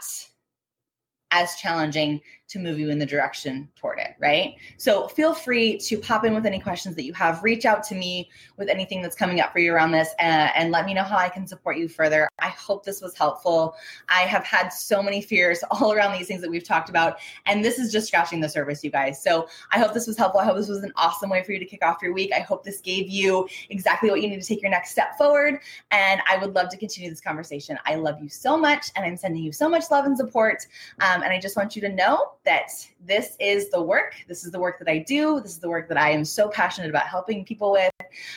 [1.33, 2.21] as challenging
[2.53, 4.57] to move you in the direction toward it, right?
[4.77, 7.43] So feel free to pop in with any questions that you have.
[7.43, 8.29] Reach out to me
[8.59, 11.03] with anything that's coming up for you around this and, uh, and let me know
[11.03, 12.29] how I can support you further.
[12.39, 13.75] I hope this was helpful.
[14.11, 17.65] I have had so many fears all around these things that we've talked about, and
[17.65, 19.23] this is just scratching the surface, you guys.
[19.23, 20.41] So I hope this was helpful.
[20.41, 22.33] I hope this was an awesome way for you to kick off your week.
[22.35, 25.59] I hope this gave you exactly what you need to take your next step forward.
[25.91, 27.79] And I would love to continue this conversation.
[27.87, 30.67] I love you so much, and I'm sending you so much love and support.
[31.01, 32.71] Um, and I just want you to know that
[33.05, 34.15] this is the work.
[34.29, 35.41] This is the work that I do.
[35.41, 37.93] This is the work that I am so passionate about helping people with.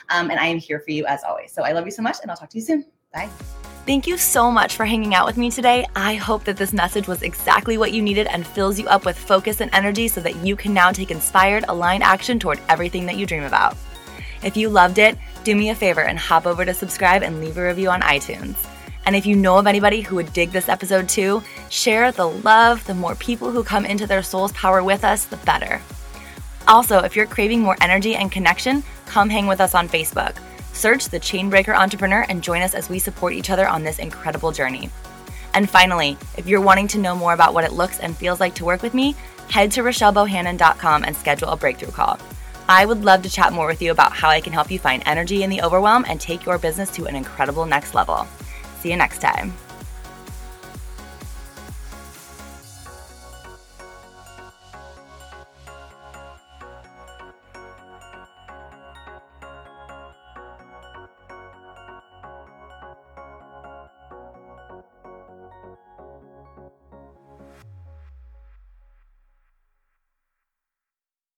[0.09, 1.51] Um, and I am here for you as always.
[1.51, 2.85] So I love you so much, and I'll talk to you soon.
[3.13, 3.29] Bye.
[3.85, 5.85] Thank you so much for hanging out with me today.
[5.95, 9.17] I hope that this message was exactly what you needed and fills you up with
[9.17, 13.15] focus and energy so that you can now take inspired, aligned action toward everything that
[13.15, 13.77] you dream about.
[14.43, 17.57] If you loved it, do me a favor and hop over to subscribe and leave
[17.57, 18.55] a review on iTunes.
[19.05, 22.85] And if you know of anybody who would dig this episode too, share the love.
[22.85, 25.81] The more people who come into their soul's power with us, the better.
[26.67, 30.35] Also, if you're craving more energy and connection, come hang with us on Facebook.
[30.73, 34.51] Search the Chainbreaker Entrepreneur and join us as we support each other on this incredible
[34.51, 34.89] journey.
[35.53, 38.55] And finally, if you're wanting to know more about what it looks and feels like
[38.55, 39.15] to work with me,
[39.49, 42.19] head to RochelleBohannon.com and schedule a breakthrough call.
[42.67, 45.03] I would love to chat more with you about how I can help you find
[45.05, 48.27] energy in the overwhelm and take your business to an incredible next level.
[48.85, 49.64] See you next time.